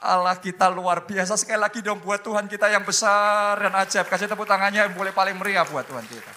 Allah 0.00 0.38
kita 0.38 0.70
luar 0.70 1.04
biasa. 1.04 1.34
Sekali 1.34 1.58
lagi 1.58 1.82
dong 1.82 1.98
buat 2.00 2.22
Tuhan 2.22 2.46
kita 2.46 2.70
yang 2.70 2.86
besar 2.86 3.58
dan 3.58 3.74
ajaib. 3.74 4.06
Kasih 4.06 4.30
tepuk 4.30 4.46
tangannya 4.46 4.86
yang 4.86 4.94
boleh 4.94 5.10
paling 5.10 5.34
meriah 5.36 5.66
buat 5.66 5.84
Tuhan 5.84 6.06
kita. 6.06 6.32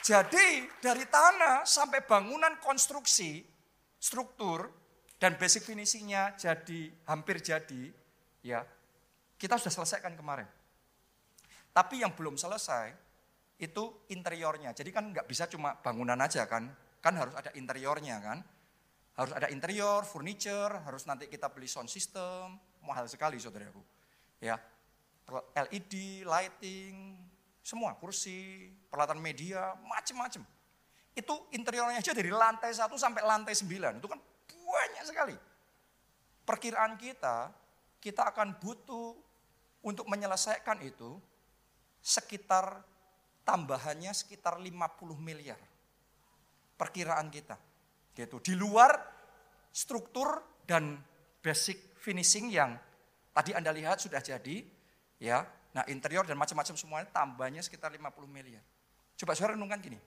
Jadi 0.00 0.68
dari 0.80 1.04
tanah 1.08 1.64
sampai 1.64 2.04
bangunan 2.04 2.56
konstruksi, 2.60 3.44
struktur, 3.96 4.68
dan 5.20 5.36
basic 5.36 5.68
finishingnya 5.68 6.36
jadi 6.40 6.88
hampir 7.04 7.44
jadi, 7.44 7.92
ya 8.40 8.64
kita 9.40 9.56
sudah 9.56 9.72
selesaikan 9.72 10.12
kemarin. 10.12 10.44
Tapi 11.72 12.04
yang 12.04 12.12
belum 12.12 12.36
selesai 12.36 12.92
itu 13.56 14.04
interiornya. 14.12 14.76
Jadi 14.76 14.92
kan 14.92 15.08
nggak 15.08 15.24
bisa 15.24 15.48
cuma 15.48 15.72
bangunan 15.80 16.20
aja 16.20 16.44
kan, 16.44 16.68
kan 17.00 17.16
harus 17.16 17.32
ada 17.32 17.48
interiornya 17.56 18.20
kan. 18.20 18.38
Harus 19.16 19.32
ada 19.36 19.48
interior, 19.52 20.04
furniture, 20.04 20.80
harus 20.84 21.04
nanti 21.04 21.28
kita 21.28 21.48
beli 21.48 21.68
sound 21.68 21.88
system, 21.88 22.56
mahal 22.84 23.04
sekali 23.08 23.36
saudaraku. 23.36 23.80
Ya, 24.40 24.56
LED, 25.56 26.24
lighting, 26.24 27.20
semua 27.60 27.92
kursi, 28.00 28.72
peralatan 28.88 29.20
media, 29.20 29.76
macam-macam. 29.84 30.40
Itu 31.12 31.52
interiornya 31.52 32.00
aja 32.00 32.16
dari 32.16 32.32
lantai 32.32 32.72
1 32.72 32.88
sampai 32.96 33.20
lantai 33.20 33.52
9, 33.52 34.00
itu 34.00 34.08
kan 34.08 34.20
banyak 34.48 35.04
sekali. 35.04 35.36
Perkiraan 36.48 36.96
kita, 36.96 37.52
kita 38.00 38.32
akan 38.32 38.56
butuh 38.56 39.29
untuk 39.84 40.06
menyelesaikan 40.08 40.84
itu 40.84 41.16
sekitar 42.00 42.84
tambahannya 43.44 44.12
sekitar 44.12 44.60
50 44.60 44.70
miliar. 45.20 45.60
Perkiraan 46.76 47.28
kita. 47.28 47.56
Gitu. 48.16 48.40
Di 48.40 48.54
luar 48.56 48.96
struktur 49.72 50.40
dan 50.64 50.96
basic 51.40 51.96
finishing 52.00 52.52
yang 52.52 52.76
tadi 53.32 53.52
Anda 53.56 53.72
lihat 53.72 54.00
sudah 54.00 54.20
jadi, 54.20 54.64
ya. 55.20 55.44
Nah, 55.70 55.86
interior 55.86 56.26
dan 56.26 56.34
macam-macam 56.34 56.74
semuanya 56.74 57.08
tambahnya 57.14 57.62
sekitar 57.62 57.94
50 57.94 58.26
miliar. 58.26 58.64
Coba 59.14 59.38
saudara 59.38 59.54
renungkan 59.54 59.78
gini. 59.78 59.98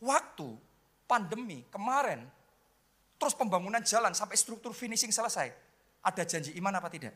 Waktu 0.00 0.48
pandemi 1.04 1.68
kemarin, 1.68 2.24
terus 3.20 3.36
pembangunan 3.36 3.84
jalan 3.84 4.16
sampai 4.16 4.40
struktur 4.40 4.72
finishing 4.72 5.12
selesai, 5.12 5.52
ada 6.00 6.22
janji 6.24 6.56
iman 6.56 6.72
apa 6.80 6.88
tidak? 6.88 7.12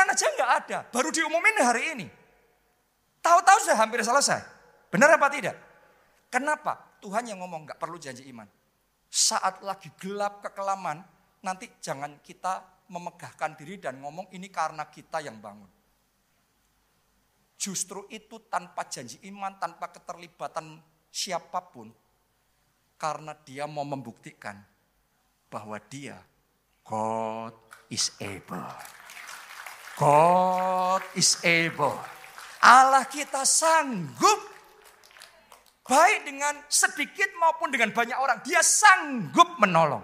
Pengumuman 0.00 0.16
aja 0.16 0.32
nggak 0.32 0.52
ada, 0.64 0.78
baru 0.96 1.12
diumumin 1.12 1.56
hari 1.60 1.82
ini. 1.92 2.06
Tahu-tahu 3.20 3.68
sudah 3.68 3.76
hampir 3.76 4.00
selesai. 4.00 4.40
Benar 4.88 5.20
apa 5.20 5.28
tidak? 5.28 5.52
Kenapa? 6.32 6.96
Tuhan 7.04 7.28
yang 7.28 7.44
ngomong 7.44 7.68
nggak 7.68 7.76
perlu 7.76 8.00
janji 8.00 8.24
iman. 8.32 8.48
Saat 9.12 9.60
lagi 9.60 9.92
gelap 10.00 10.40
kekelaman, 10.40 11.04
nanti 11.44 11.68
jangan 11.84 12.16
kita 12.24 12.64
memegahkan 12.88 13.60
diri 13.60 13.76
dan 13.76 14.00
ngomong 14.00 14.32
ini 14.32 14.48
karena 14.48 14.88
kita 14.88 15.20
yang 15.20 15.36
bangun. 15.36 15.68
Justru 17.60 18.08
itu 18.08 18.40
tanpa 18.48 18.88
janji 18.88 19.20
iman, 19.28 19.52
tanpa 19.60 19.92
keterlibatan 19.92 20.80
siapa 21.12 21.60
pun, 21.60 21.92
karena 22.96 23.36
dia 23.36 23.68
mau 23.68 23.84
membuktikan 23.84 24.56
bahwa 25.52 25.76
dia 25.92 26.16
God 26.88 27.52
is 27.92 28.16
able. 28.16 28.64
God 30.00 31.04
is 31.12 31.36
able. 31.44 31.92
Allah 32.64 33.04
kita 33.04 33.44
sanggup 33.44 34.40
baik 35.84 36.24
dengan 36.24 36.56
sedikit 36.72 37.28
maupun 37.36 37.68
dengan 37.68 37.92
banyak 37.92 38.16
orang. 38.16 38.40
Dia 38.40 38.64
sanggup 38.64 39.60
menolong. 39.60 40.00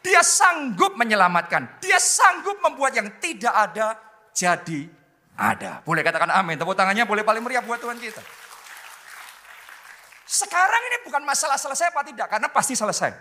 Dia 0.00 0.24
sanggup 0.24 0.96
menyelamatkan. 0.96 1.84
Dia 1.84 2.00
sanggup 2.00 2.56
membuat 2.64 2.96
yang 2.96 3.12
tidak 3.20 3.52
ada 3.52 4.00
jadi 4.32 4.88
ada. 5.36 5.84
Boleh 5.84 6.00
katakan 6.00 6.32
amin. 6.32 6.56
Tepuk 6.56 6.72
tangannya 6.72 7.04
boleh 7.04 7.20
paling 7.20 7.44
meriah 7.44 7.60
buat 7.60 7.76
Tuhan 7.76 8.00
kita. 8.00 8.24
Sekarang 10.24 10.82
ini 10.88 10.96
bukan 11.04 11.20
masalah 11.20 11.60
selesai 11.60 11.92
apa 11.92 12.00
tidak. 12.00 12.32
Karena 12.32 12.48
pasti 12.48 12.72
selesai. 12.72 13.12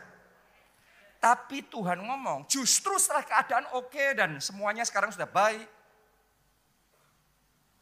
Tapi 1.19 1.67
Tuhan 1.67 1.99
ngomong 1.99 2.47
justru 2.47 2.95
setelah 2.95 3.27
keadaan 3.27 3.67
oke 3.75 4.15
dan 4.15 4.39
semuanya 4.39 4.87
sekarang 4.87 5.11
sudah 5.11 5.27
baik 5.27 5.63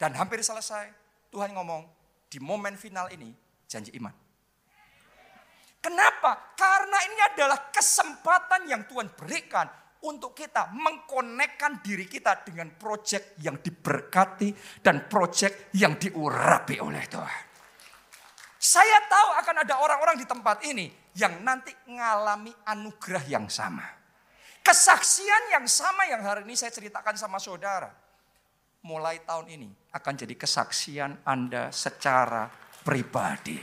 dan 0.02 0.18
hampir 0.18 0.42
selesai. 0.42 0.90
Tuhan 1.30 1.54
ngomong, 1.54 1.86
di 2.26 2.42
momen 2.42 2.74
final 2.74 3.14
ini 3.14 3.30
janji 3.70 3.94
iman. 4.02 4.10
Kenapa? 5.78 6.58
Karena 6.58 6.98
ini 7.06 7.22
adalah 7.22 7.70
kesempatan 7.70 8.66
yang 8.66 8.90
Tuhan 8.90 9.14
berikan 9.14 9.70
untuk 10.02 10.34
kita 10.34 10.74
mengkonekkan 10.74 11.86
diri 11.86 12.10
kita 12.10 12.42
dengan 12.42 12.74
proyek 12.74 13.38
yang 13.46 13.62
diberkati 13.62 14.82
dan 14.82 15.06
proyek 15.06 15.70
yang 15.78 15.94
diurapi 16.02 16.82
oleh 16.82 17.06
Tuhan. 17.06 17.44
Saya 18.62 18.98
tahu 19.06 19.30
akan 19.42 19.56
ada 19.66 19.82
orang-orang 19.82 20.18
di 20.22 20.26
tempat 20.26 20.66
ini 20.66 20.90
yang 21.18 21.42
nanti 21.42 21.74
mengalami 21.90 22.54
anugerah 22.66 23.26
yang 23.26 23.46
sama. 23.50 23.86
Kesaksian 24.62 25.58
yang 25.58 25.66
sama 25.66 26.06
yang 26.06 26.22
hari 26.22 26.46
ini 26.46 26.54
saya 26.54 26.70
ceritakan 26.70 27.18
sama 27.18 27.42
saudara 27.42 27.90
mulai 28.86 29.18
tahun 29.26 29.50
ini 29.50 29.81
akan 29.92 30.14
jadi 30.16 30.36
kesaksian 30.40 31.28
Anda 31.28 31.70
secara 31.70 32.48
pribadi. 32.82 33.60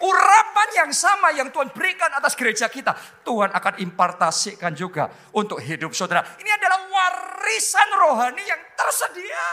Urapan 0.00 0.68
yang 0.84 0.90
sama 0.94 1.34
yang 1.36 1.52
Tuhan 1.52 1.74
berikan 1.74 2.08
atas 2.16 2.32
gereja 2.38 2.70
kita, 2.70 2.96
Tuhan 3.26 3.52
akan 3.52 3.74
impartasikan 3.82 4.72
juga 4.72 5.12
untuk 5.36 5.60
hidup 5.60 5.92
saudara. 5.92 6.24
Ini 6.40 6.50
adalah 6.56 6.80
warisan 6.88 7.88
rohani 7.98 8.44
yang 8.46 8.62
tersedia. 8.78 9.48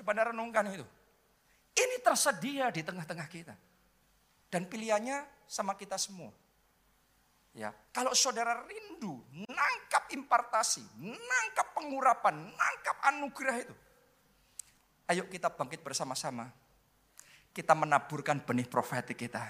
Coba 0.00 0.08
Anda 0.14 0.24
renungkan 0.30 0.64
itu. 0.70 0.86
Ini 1.74 1.96
tersedia 2.04 2.68
di 2.70 2.84
tengah-tengah 2.84 3.28
kita. 3.30 3.54
Dan 4.50 4.66
pilihannya 4.66 5.46
sama 5.46 5.78
kita 5.78 5.94
semua. 5.94 6.30
Ya, 7.50 7.74
kalau 7.90 8.14
saudara 8.14 8.62
rindu, 8.62 9.26
nangkap 9.50 10.06
impartasi, 10.14 10.86
nangkap 11.02 11.74
pengurapan, 11.74 12.46
nangkap 12.54 12.96
anugerah 13.10 13.56
itu. 13.58 13.74
Ayo 15.10 15.26
kita 15.26 15.50
bangkit 15.50 15.82
bersama-sama. 15.82 16.46
Kita 17.50 17.74
menaburkan 17.74 18.46
benih 18.46 18.70
profetik 18.70 19.26
kita. 19.26 19.42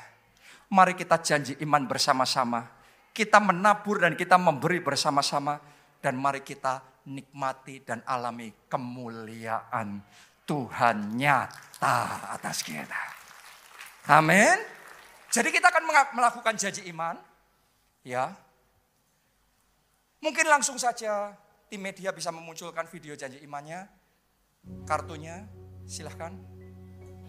Mari 0.73 0.97
kita 0.97 1.21
janji 1.21 1.53
iman 1.61 1.85
bersama-sama. 1.85 2.65
Kita 3.13 3.37
menabur 3.45 4.01
dan 4.01 4.17
kita 4.17 4.41
memberi 4.41 4.81
bersama-sama. 4.81 5.61
Dan 6.01 6.17
mari 6.17 6.41
kita 6.41 7.05
nikmati 7.13 7.85
dan 7.85 8.01
alami 8.09 8.49
kemuliaan 8.73 10.01
Tuhan 10.49 11.21
nyata 11.21 12.33
atas 12.41 12.65
kita. 12.65 13.03
Amin. 14.09 14.57
Jadi 15.29 15.53
kita 15.53 15.69
akan 15.69 15.85
melakukan 16.17 16.57
janji 16.57 16.89
iman 16.89 17.21
Ya. 18.01 18.33
Mungkin 20.25 20.49
langsung 20.49 20.81
saja 20.81 21.37
tim 21.69 21.81
media 21.81 22.13
bisa 22.13 22.33
memunculkan 22.33 22.89
video 22.89 23.13
janji 23.13 23.41
imannya. 23.45 23.99
Kartunya, 24.91 25.47
silahkan. 25.87 26.35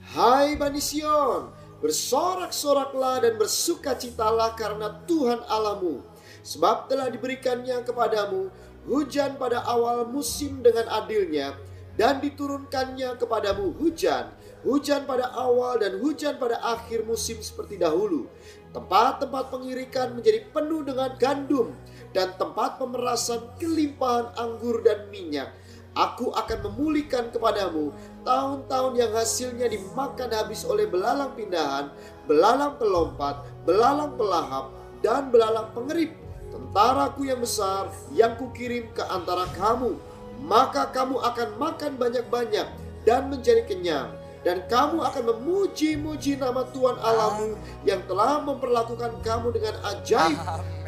Hai 0.01 0.57
Bani 0.57 0.81
Sion, 0.81 1.53
bersorak-soraklah 1.77 3.21
dan 3.21 3.37
bersukacitalah 3.37 4.57
karena 4.57 4.97
Tuhan 5.05 5.45
Alamu. 5.45 6.01
Sebab 6.41 6.89
telah 6.89 7.13
diberikannya 7.13 7.85
kepadamu 7.85 8.49
hujan 8.89 9.37
pada 9.37 9.61
awal 9.69 10.09
musim 10.09 10.65
dengan 10.65 10.89
adilnya 10.89 11.53
dan 12.01 12.17
diturunkannya 12.17 13.21
kepadamu 13.21 13.77
hujan, 13.77 14.33
hujan 14.65 15.05
pada 15.05 15.29
awal 15.37 15.77
dan 15.77 16.01
hujan 16.01 16.41
pada 16.41 16.57
akhir 16.65 17.05
musim 17.05 17.37
seperti 17.45 17.77
dahulu 17.77 18.25
Tempat-tempat 18.71 19.51
pengirikan 19.51 20.15
menjadi 20.15 20.47
penuh 20.47 20.87
dengan 20.87 21.11
gandum 21.19 21.75
dan 22.15 22.31
tempat 22.39 22.79
pemerasan 22.79 23.51
kelimpahan 23.59 24.31
anggur 24.39 24.79
dan 24.79 25.11
minyak. 25.11 25.51
Aku 25.91 26.31
akan 26.31 26.71
memulihkan 26.71 27.35
kepadamu 27.35 27.91
tahun-tahun 28.23 28.93
yang 28.95 29.11
hasilnya 29.11 29.67
dimakan 29.67 30.31
habis 30.31 30.63
oleh 30.63 30.87
belalang 30.87 31.35
pindahan, 31.35 31.91
belalang 32.31 32.79
pelompat, 32.79 33.43
belalang 33.67 34.15
pelahap, 34.15 34.71
dan 35.03 35.27
belalang 35.27 35.67
pengerip. 35.75 36.15
Tentaraku 36.47 37.27
yang 37.27 37.43
besar 37.43 37.91
yang 38.15 38.39
kukirim 38.39 38.87
ke 38.95 39.03
antara 39.03 39.47
kamu. 39.59 39.99
Maka 40.47 40.87
kamu 40.95 41.19
akan 41.19 41.49
makan 41.59 41.91
banyak-banyak 41.99 42.67
dan 43.03 43.21
menjadi 43.27 43.67
kenyang 43.67 44.09
dan 44.41 44.65
kamu 44.65 45.05
akan 45.05 45.23
memuji-muji 45.37 46.33
nama 46.33 46.65
Tuhan 46.73 46.97
Allahmu 46.97 47.53
yang 47.85 48.01
telah 48.09 48.41
memperlakukan 48.41 49.21
kamu 49.21 49.53
dengan 49.53 49.77
ajaib 49.93 50.37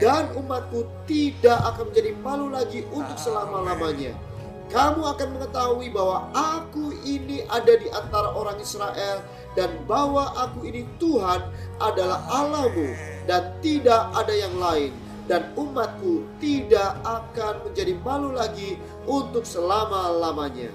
dan 0.02 0.34
umatku 0.34 0.90
tidak 1.06 1.62
akan 1.62 1.94
menjadi 1.94 2.12
malu 2.26 2.50
lagi 2.50 2.82
untuk 2.90 3.14
selama-lamanya. 3.14 4.18
Kamu 4.74 5.06
akan 5.06 5.38
mengetahui 5.38 5.94
bahwa 5.94 6.34
aku 6.34 6.98
ini 7.06 7.46
ada 7.46 7.78
di 7.78 7.86
antara 7.94 8.34
orang 8.34 8.58
Israel 8.58 9.22
dan 9.54 9.70
bahwa 9.86 10.34
aku 10.34 10.66
ini 10.66 10.90
Tuhan 10.98 11.46
adalah 11.78 12.26
Allahmu 12.26 12.90
dan 13.30 13.54
tidak 13.62 14.10
ada 14.18 14.34
yang 14.34 14.58
lain 14.58 14.90
dan 15.30 15.54
umatku 15.54 16.26
tidak 16.42 16.98
akan 17.06 17.70
menjadi 17.70 17.94
malu 18.02 18.34
lagi 18.34 18.82
untuk 19.06 19.46
selama-lamanya. 19.46 20.74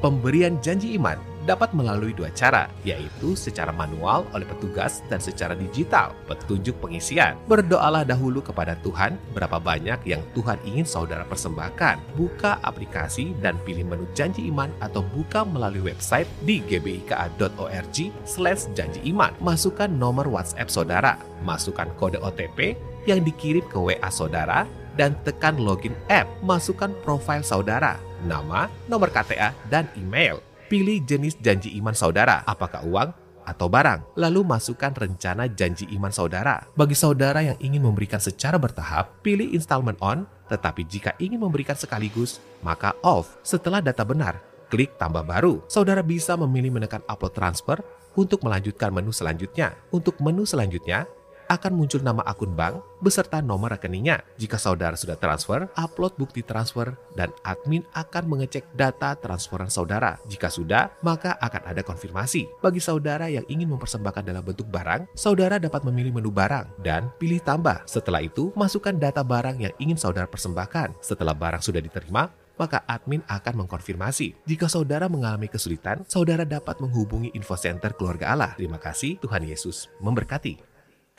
Pemberian 0.00 0.56
janji 0.64 0.96
iman 0.96 1.29
dapat 1.44 1.72
melalui 1.72 2.12
dua 2.12 2.28
cara, 2.32 2.68
yaitu 2.82 3.32
secara 3.38 3.70
manual 3.72 4.26
oleh 4.32 4.44
petugas 4.44 5.04
dan 5.08 5.22
secara 5.22 5.56
digital, 5.56 6.12
petunjuk 6.28 6.76
pengisian. 6.80 7.36
Berdoalah 7.48 8.04
dahulu 8.04 8.44
kepada 8.44 8.76
Tuhan 8.80 9.16
berapa 9.32 9.56
banyak 9.60 10.04
yang 10.04 10.20
Tuhan 10.36 10.60
ingin 10.66 10.84
saudara 10.88 11.24
persembahkan. 11.28 12.00
Buka 12.16 12.60
aplikasi 12.64 13.32
dan 13.40 13.56
pilih 13.64 13.86
menu 13.88 14.04
janji 14.12 14.48
iman 14.50 14.68
atau 14.82 15.00
buka 15.00 15.44
melalui 15.46 15.92
website 15.92 16.28
di 16.44 16.60
gbika.org 16.64 17.96
slash 18.24 18.68
janji 18.76 19.00
iman. 19.12 19.32
Masukkan 19.40 19.88
nomor 19.88 20.28
WhatsApp 20.28 20.68
saudara, 20.68 21.16
masukkan 21.44 21.88
kode 21.96 22.20
OTP 22.20 22.76
yang 23.08 23.24
dikirim 23.24 23.64
ke 23.68 23.78
WA 23.80 24.10
saudara, 24.12 24.68
dan 24.98 25.16
tekan 25.24 25.56
login 25.56 25.96
app. 26.12 26.28
Masukkan 26.44 26.92
profil 27.00 27.40
saudara, 27.40 27.96
nama, 28.28 28.68
nomor 28.90 29.08
KTA, 29.08 29.56
dan 29.72 29.88
email. 29.96 30.49
Pilih 30.70 31.02
jenis 31.02 31.34
janji 31.42 31.74
iman 31.82 31.90
saudara, 31.90 32.46
apakah 32.46 32.86
uang 32.86 33.10
atau 33.42 33.66
barang. 33.66 34.14
Lalu 34.14 34.46
masukkan 34.46 34.94
rencana 34.94 35.50
janji 35.50 35.82
iman 35.98 36.14
saudara. 36.14 36.62
Bagi 36.78 36.94
saudara 36.94 37.42
yang 37.42 37.58
ingin 37.58 37.82
memberikan 37.82 38.22
secara 38.22 38.54
bertahap, 38.54 39.18
pilih 39.18 39.50
installment 39.50 39.98
on, 39.98 40.30
tetapi 40.46 40.86
jika 40.86 41.18
ingin 41.18 41.42
memberikan 41.42 41.74
sekaligus, 41.74 42.38
maka 42.62 42.94
off. 43.02 43.34
Setelah 43.42 43.82
data 43.82 44.06
benar, 44.06 44.38
klik 44.70 44.94
tambah 44.94 45.26
baru. 45.26 45.58
Saudara 45.66 46.06
bisa 46.06 46.38
memilih 46.38 46.70
menekan 46.70 47.02
upload 47.10 47.34
transfer 47.34 47.82
untuk 48.14 48.46
melanjutkan 48.46 48.94
menu 48.94 49.10
selanjutnya. 49.10 49.74
Untuk 49.90 50.22
menu 50.22 50.46
selanjutnya, 50.46 51.10
akan 51.50 51.74
muncul 51.74 51.98
nama 51.98 52.22
akun 52.22 52.54
bank 52.54 52.78
beserta 53.02 53.42
nomor 53.42 53.74
rekeningnya. 53.74 54.22
Jika 54.38 54.54
saudara 54.54 54.94
sudah 54.94 55.18
transfer, 55.18 55.66
upload 55.74 56.14
bukti 56.14 56.46
transfer 56.46 56.94
dan 57.18 57.34
admin 57.42 57.82
akan 57.90 58.30
mengecek 58.30 58.62
data 58.78 59.18
transferan 59.18 59.66
saudara. 59.66 60.14
Jika 60.30 60.46
sudah, 60.46 60.94
maka 61.02 61.34
akan 61.42 61.74
ada 61.74 61.82
konfirmasi. 61.82 62.46
Bagi 62.62 62.78
saudara 62.78 63.26
yang 63.26 63.42
ingin 63.50 63.66
mempersembahkan 63.74 64.22
dalam 64.22 64.46
bentuk 64.46 64.70
barang, 64.70 65.10
saudara 65.18 65.58
dapat 65.58 65.82
memilih 65.82 66.14
menu 66.14 66.30
barang 66.30 66.70
dan 66.86 67.10
pilih 67.18 67.42
tambah. 67.42 67.82
Setelah 67.90 68.22
itu, 68.22 68.54
masukkan 68.54 68.94
data 68.94 69.26
barang 69.26 69.58
yang 69.58 69.74
ingin 69.82 69.98
saudara 69.98 70.30
persembahkan. 70.30 70.94
Setelah 71.02 71.34
barang 71.34 71.64
sudah 71.64 71.82
diterima, 71.82 72.30
maka 72.60 72.84
admin 72.84 73.24
akan 73.24 73.64
mengkonfirmasi. 73.64 74.44
Jika 74.44 74.68
saudara 74.68 75.08
mengalami 75.08 75.48
kesulitan, 75.48 76.04
saudara 76.04 76.44
dapat 76.44 76.76
menghubungi 76.84 77.32
info 77.32 77.56
center 77.56 77.96
keluarga 77.96 78.36
Allah. 78.36 78.52
Terima 78.52 78.76
kasih, 78.76 79.16
Tuhan 79.16 79.48
Yesus 79.48 79.88
memberkati. 80.04 80.69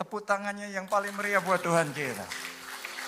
Tepuk 0.02 0.26
tangannya 0.26 0.74
yang 0.74 0.90
paling 0.90 1.14
meriah 1.14 1.46
buat 1.46 1.62
Tuhan 1.62 1.94
kita. 1.94 2.26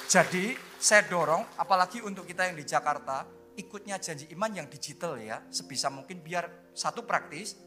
Jadi 0.06 0.54
saya 0.78 1.02
dorong, 1.10 1.58
apalagi 1.58 2.06
untuk 2.06 2.22
kita 2.22 2.46
yang 2.46 2.54
di 2.54 2.62
Jakarta, 2.62 3.26
ikutnya 3.58 3.98
janji 3.98 4.30
iman 4.38 4.54
yang 4.54 4.70
digital 4.70 5.18
ya, 5.18 5.41
sebisa 5.50 5.89
mungkin 5.89 6.22
biar 6.22 6.70
satu 6.78 7.02
praktis, 7.02 7.58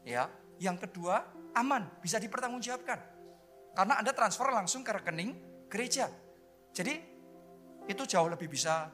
ya. 0.00 0.32
Yang 0.56 0.88
kedua 0.88 1.28
aman, 1.60 2.00
bisa 2.00 2.16
dipertanggungjawabkan. 2.16 2.98
Karena 3.76 4.00
Anda 4.00 4.16
transfer 4.16 4.48
langsung 4.48 4.80
ke 4.80 4.96
rekening 4.96 5.36
gereja. 5.68 6.08
Jadi 6.72 7.04
itu 7.84 8.02
jauh 8.08 8.32
lebih 8.32 8.48
bisa 8.48 8.88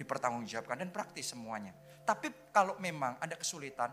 dipertanggungjawabkan 0.00 0.80
dan 0.80 0.88
praktis 0.88 1.36
semuanya. 1.36 1.76
Tapi 2.08 2.48
kalau 2.56 2.80
memang 2.80 3.20
ada 3.20 3.36
kesulitan, 3.36 3.92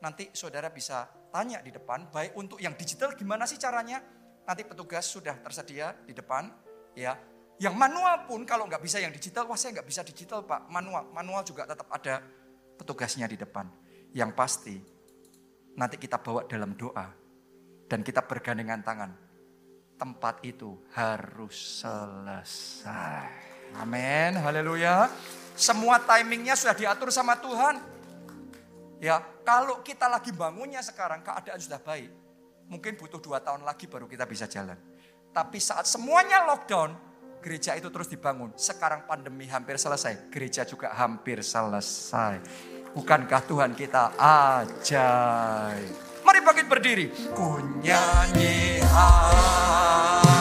nanti 0.00 0.32
saudara 0.32 0.72
bisa 0.72 1.04
tanya 1.28 1.60
di 1.60 1.68
depan, 1.68 2.08
baik 2.08 2.32
untuk 2.32 2.56
yang 2.64 2.72
digital 2.80 3.12
gimana 3.12 3.44
sih 3.44 3.60
caranya? 3.60 4.16
Nanti 4.48 4.64
petugas 4.64 5.04
sudah 5.04 5.36
tersedia 5.44 5.92
di 6.08 6.16
depan, 6.16 6.48
ya. 6.96 7.20
Yang 7.60 7.74
manual 7.76 8.24
pun 8.24 8.48
kalau 8.48 8.64
nggak 8.64 8.80
bisa 8.80 8.96
yang 8.96 9.12
digital, 9.12 9.44
wah 9.44 9.60
saya 9.60 9.76
nggak 9.76 9.88
bisa 9.92 10.00
digital 10.00 10.40
pak, 10.48 10.64
manual. 10.72 11.12
Manual 11.12 11.44
juga 11.44 11.68
tetap 11.68 11.84
ada 11.92 12.24
petugasnya 12.80 13.28
di 13.28 13.36
depan. 13.36 13.68
Yang 14.16 14.30
pasti 14.32 14.76
nanti 15.76 16.00
kita 16.00 16.16
bawa 16.16 16.48
dalam 16.48 16.72
doa 16.72 17.12
dan 17.92 18.00
kita 18.00 18.24
bergandengan 18.24 18.80
tangan. 18.80 19.10
Tempat 19.98 20.40
itu 20.46 20.80
harus 20.96 21.84
selesai. 21.84 23.28
Amin, 23.76 24.38
haleluya. 24.38 25.10
Semua 25.58 25.98
timingnya 26.00 26.54
sudah 26.54 26.72
diatur 26.72 27.10
sama 27.10 27.36
Tuhan. 27.36 27.82
Ya, 29.02 29.18
kalau 29.42 29.82
kita 29.82 30.06
lagi 30.06 30.30
bangunnya 30.30 30.78
sekarang 30.80 31.20
keadaan 31.26 31.58
sudah 31.58 31.82
baik. 31.82 32.10
Mungkin 32.68 33.00
butuh 33.00 33.20
dua 33.20 33.40
tahun 33.40 33.64
lagi 33.64 33.88
baru 33.88 34.04
kita 34.04 34.28
bisa 34.28 34.44
jalan. 34.44 34.76
Tapi 35.32 35.56
saat 35.56 35.88
semuanya 35.88 36.44
lockdown, 36.44 36.92
gereja 37.40 37.72
itu 37.76 37.88
terus 37.88 38.12
dibangun. 38.12 38.52
Sekarang 38.60 39.08
pandemi 39.08 39.48
hampir 39.48 39.80
selesai, 39.80 40.28
gereja 40.28 40.68
juga 40.68 40.92
hampir 40.92 41.40
selesai. 41.40 42.40
Bukankah 42.92 43.42
Tuhan 43.44 43.72
kita 43.72 44.16
ajaib? 44.20 45.92
Mari 46.24 46.38
bangkit 46.44 46.66
berdiri. 46.68 47.06
Ku 47.32 47.56
nyanyi 47.80 48.84
hale. 48.84 50.37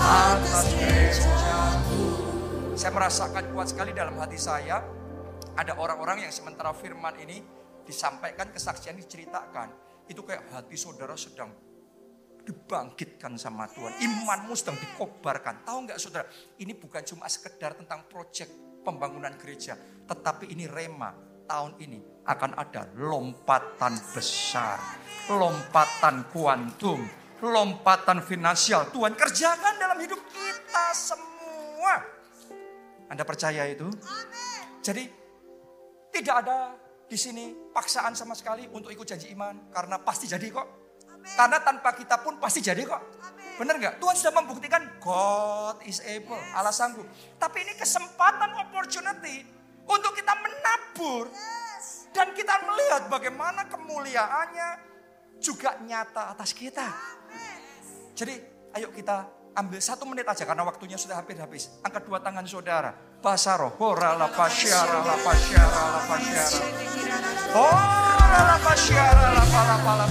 Atas. 0.00 0.64
Saya 2.74 2.92
merasakan 2.96 3.44
kuat 3.52 3.68
sekali 3.68 3.92
dalam 3.92 4.16
hati 4.16 4.40
saya. 4.40 4.80
Ada 5.54 5.76
orang-orang 5.76 6.24
yang 6.24 6.32
sementara 6.32 6.72
firman 6.72 7.14
ini 7.20 7.44
disampaikan, 7.84 8.48
kesaksian 8.50 8.96
diceritakan. 8.96 9.68
Itu 10.08 10.24
kayak 10.24 10.48
hati 10.48 10.80
saudara 10.80 11.12
sedang 11.14 11.52
dibangkitkan 12.44 13.36
sama 13.36 13.68
Tuhan. 13.68 13.92
Imanmu 14.00 14.56
sedang 14.56 14.80
dikobarkan. 14.80 15.68
Tahu 15.68 15.78
nggak 15.88 16.00
saudara, 16.00 16.24
ini 16.56 16.72
bukan 16.72 17.04
cuma 17.04 17.28
sekedar 17.28 17.76
tentang 17.76 18.08
proyek 18.08 18.48
pembangunan 18.80 19.36
gereja. 19.36 19.76
Tetapi 20.08 20.52
ini 20.52 20.64
rema 20.68 21.33
tahun 21.44 21.76
ini 21.80 22.00
akan 22.24 22.50
ada 22.56 22.88
lompatan 22.96 23.94
besar. 24.12 24.80
Lompatan 25.28 26.28
kuantum. 26.32 27.00
Lompatan 27.44 28.24
finansial. 28.24 28.88
Tuhan 28.88 29.12
kerjakan 29.12 29.76
dalam 29.76 30.00
hidup 30.00 30.20
kita 30.32 30.86
semua. 30.96 32.00
Anda 33.12 33.24
percaya 33.24 33.68
itu? 33.68 33.88
Jadi 34.80 35.04
tidak 36.08 36.34
ada 36.44 36.72
di 37.04 37.16
sini 37.20 37.52
paksaan 37.72 38.16
sama 38.16 38.32
sekali 38.32 38.64
untuk 38.72 38.88
ikut 38.88 39.04
janji 39.04 39.28
iman. 39.36 39.68
Karena 39.68 40.00
pasti 40.00 40.24
jadi 40.24 40.48
kok. 40.48 40.68
Karena 41.24 41.60
tanpa 41.60 41.96
kita 41.96 42.20
pun 42.20 42.40
pasti 42.40 42.64
jadi 42.64 42.84
kok. 42.84 43.02
Benar 43.60 43.78
nggak? 43.78 43.94
Tuhan 44.02 44.16
sudah 44.16 44.34
membuktikan 44.34 44.82
God 45.00 45.84
is 45.84 46.00
able. 46.04 46.40
Allah 46.56 46.72
sanggup. 46.72 47.06
Tapi 47.36 47.64
ini 47.64 47.72
kesempatan 47.76 48.50
opportunity 48.60 49.53
untuk 49.84 50.12
kita 50.16 50.34
menabur. 50.36 51.28
Dan 52.14 52.30
kita 52.30 52.62
melihat 52.62 53.10
bagaimana 53.10 53.66
kemuliaannya 53.66 54.68
juga 55.42 55.76
nyata 55.82 56.30
atas 56.30 56.54
kita. 56.54 56.86
Jadi 58.14 58.38
ayo 58.78 58.94
kita 58.94 59.26
ambil 59.54 59.82
satu 59.82 60.06
menit 60.06 60.26
aja 60.26 60.46
karena 60.46 60.62
waktunya 60.62 60.94
sudah 60.94 61.18
hampir 61.18 61.34
habis. 61.42 61.74
Angkat 61.82 62.06
dua 62.06 62.22
tangan 62.22 62.46
saudara. 62.46 62.94
Basaro, 63.18 63.74
hora 63.82 64.14
la 64.14 64.30
pasyara 64.30 65.02
la 65.02 65.16
pasyara 65.18 65.82
la 65.90 66.00
pasyara. 66.06 66.60
Hora 67.50 68.40
la 68.46 68.56
pasyara 68.62 69.26
la 69.34 69.44
pala 69.50 69.76
pala. 69.82 70.06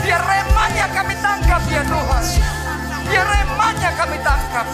Biar 0.00 0.22
remanya 0.24 0.86
kami 0.92 1.14
tangkap 1.20 1.62
ya 1.68 1.82
Tuhan. 1.84 2.24
Biar 3.12 3.26
remanya 3.28 3.90
kami 3.92 4.16
tangkap. 4.24 4.66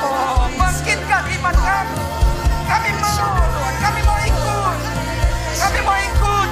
Oh, 0.00 0.48
bangkitkan 0.56 1.24
iman 1.28 1.56
kami. 1.60 2.13
Kami 2.74 2.90
mau 2.98 3.38
Tuhan, 3.38 3.74
kami 3.78 4.00
mau 4.02 4.18
ikut. 4.18 4.78
Kami 5.62 5.78
mau 5.86 5.94
ikut 5.94 6.48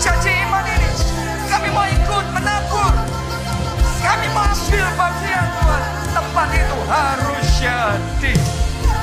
janji 0.00 0.32
iman 0.48 0.64
ini. 0.64 0.88
Kami 1.52 1.68
mau 1.68 1.84
ikut 1.84 2.26
menabur. 2.32 2.94
Kami 4.00 4.26
mau 4.32 4.48
ambil 4.48 4.88
bagian 4.96 5.46
Tuhan. 5.52 5.82
Tempat 6.16 6.48
itu 6.56 6.78
harus 6.88 7.46
jadi. 7.60 8.34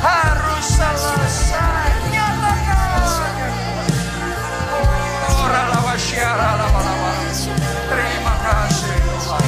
Harus 0.01 0.65
selesai. 0.81 1.89
Nyatakan. 2.09 3.05
Terima 7.85 8.35
kasih 8.41 8.97
Tuhan. 8.97 9.45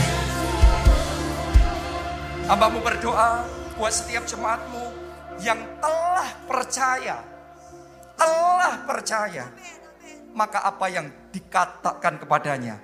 Hambamu 2.46 2.86
berdoa 2.86 3.50
buat 3.82 3.90
setiap 3.90 4.30
jemaatmu 4.30 5.05
yang 5.42 5.60
telah 5.82 6.30
percaya. 6.48 7.18
Telah 8.16 8.76
percaya. 8.88 9.46
Maka 10.36 10.68
apa 10.68 10.86
yang 10.92 11.08
dikatakan 11.32 12.20
kepadanya 12.24 12.76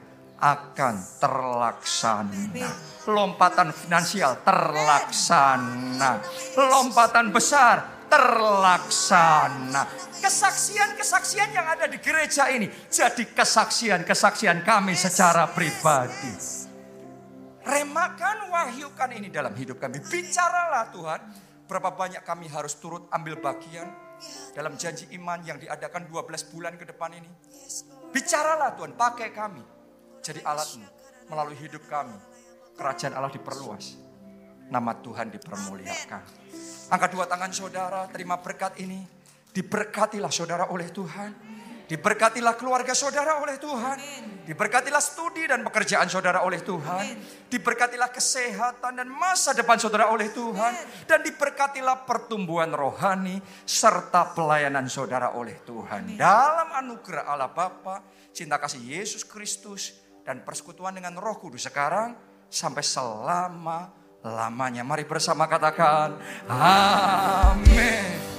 akan 0.41 0.95
terlaksana. 1.21 2.69
Lompatan 3.05 3.69
finansial 3.75 4.41
terlaksana. 4.41 6.11
Lompatan 6.57 7.29
besar 7.29 8.07
terlaksana. 8.11 9.87
Kesaksian-kesaksian 10.19 11.55
yang 11.55 11.65
ada 11.65 11.87
di 11.87 11.97
gereja 12.03 12.51
ini 12.51 12.67
jadi 12.91 13.23
kesaksian-kesaksian 13.31 14.67
kami 14.67 14.93
secara 14.99 15.47
pribadi. 15.47 16.59
Remakan, 17.61 18.49
wahyukan 18.49 19.09
ini 19.15 19.29
dalam 19.29 19.53
hidup 19.53 19.77
kami. 19.77 20.01
Bicaralah 20.01 20.89
Tuhan, 20.89 21.21
berapa 21.71 21.95
banyak 21.95 22.27
kami 22.27 22.51
harus 22.51 22.75
turut 22.75 23.07
ambil 23.15 23.39
bagian 23.39 23.87
dalam 24.51 24.75
janji 24.75 25.07
iman 25.15 25.39
yang 25.47 25.55
diadakan 25.55 26.03
12 26.11 26.51
bulan 26.51 26.75
ke 26.75 26.83
depan 26.83 27.15
ini. 27.15 27.31
Bicaralah 28.11 28.75
Tuhan, 28.75 28.91
pakai 28.99 29.31
kami 29.31 29.63
jadi 30.19 30.43
alatmu 30.43 30.83
melalui 31.31 31.55
hidup 31.55 31.87
kami. 31.87 32.19
Kerajaan 32.75 33.15
Allah 33.15 33.31
diperluas. 33.31 33.95
Nama 34.67 34.91
Tuhan 34.99 35.31
dipermuliakan. 35.31 36.23
Angkat 36.91 37.09
dua 37.15 37.23
tangan 37.31 37.51
saudara, 37.55 38.03
terima 38.11 38.35
berkat 38.35 38.75
ini. 38.83 39.07
Diberkatilah 39.55 40.31
saudara 40.31 40.67
oleh 40.75 40.91
Tuhan. 40.91 41.31
Diberkatilah 41.91 42.55
keluarga 42.55 42.95
saudara 42.95 43.43
oleh 43.43 43.59
Tuhan. 43.59 43.99
Diberkatilah 44.47 45.03
studi 45.03 45.43
dan 45.43 45.59
pekerjaan 45.59 46.07
saudara 46.07 46.39
oleh 46.39 46.63
Tuhan. 46.63 47.19
Diberkatilah 47.51 48.07
kesehatan 48.07 48.95
dan 48.95 49.11
masa 49.11 49.51
depan 49.51 49.75
saudara 49.75 50.07
oleh 50.07 50.31
Tuhan. 50.31 50.71
Dan 51.03 51.19
diberkatilah 51.19 52.07
pertumbuhan 52.07 52.71
rohani 52.71 53.43
serta 53.67 54.31
pelayanan 54.31 54.87
saudara 54.87 55.35
oleh 55.35 55.59
Tuhan. 55.67 56.15
Dalam 56.15 56.71
anugerah 56.79 57.27
Allah 57.27 57.51
Bapa, 57.51 58.07
cinta 58.31 58.55
kasih 58.55 58.79
Yesus 58.79 59.27
Kristus, 59.27 59.99
dan 60.23 60.47
persekutuan 60.47 60.95
dengan 60.95 61.19
roh 61.19 61.35
kudus 61.43 61.67
sekarang 61.67 62.15
sampai 62.47 62.87
selama 62.87 63.91
lamanya. 64.23 64.87
Mari 64.87 65.03
bersama 65.03 65.43
katakan, 65.43 66.15
Amin. 66.47 68.31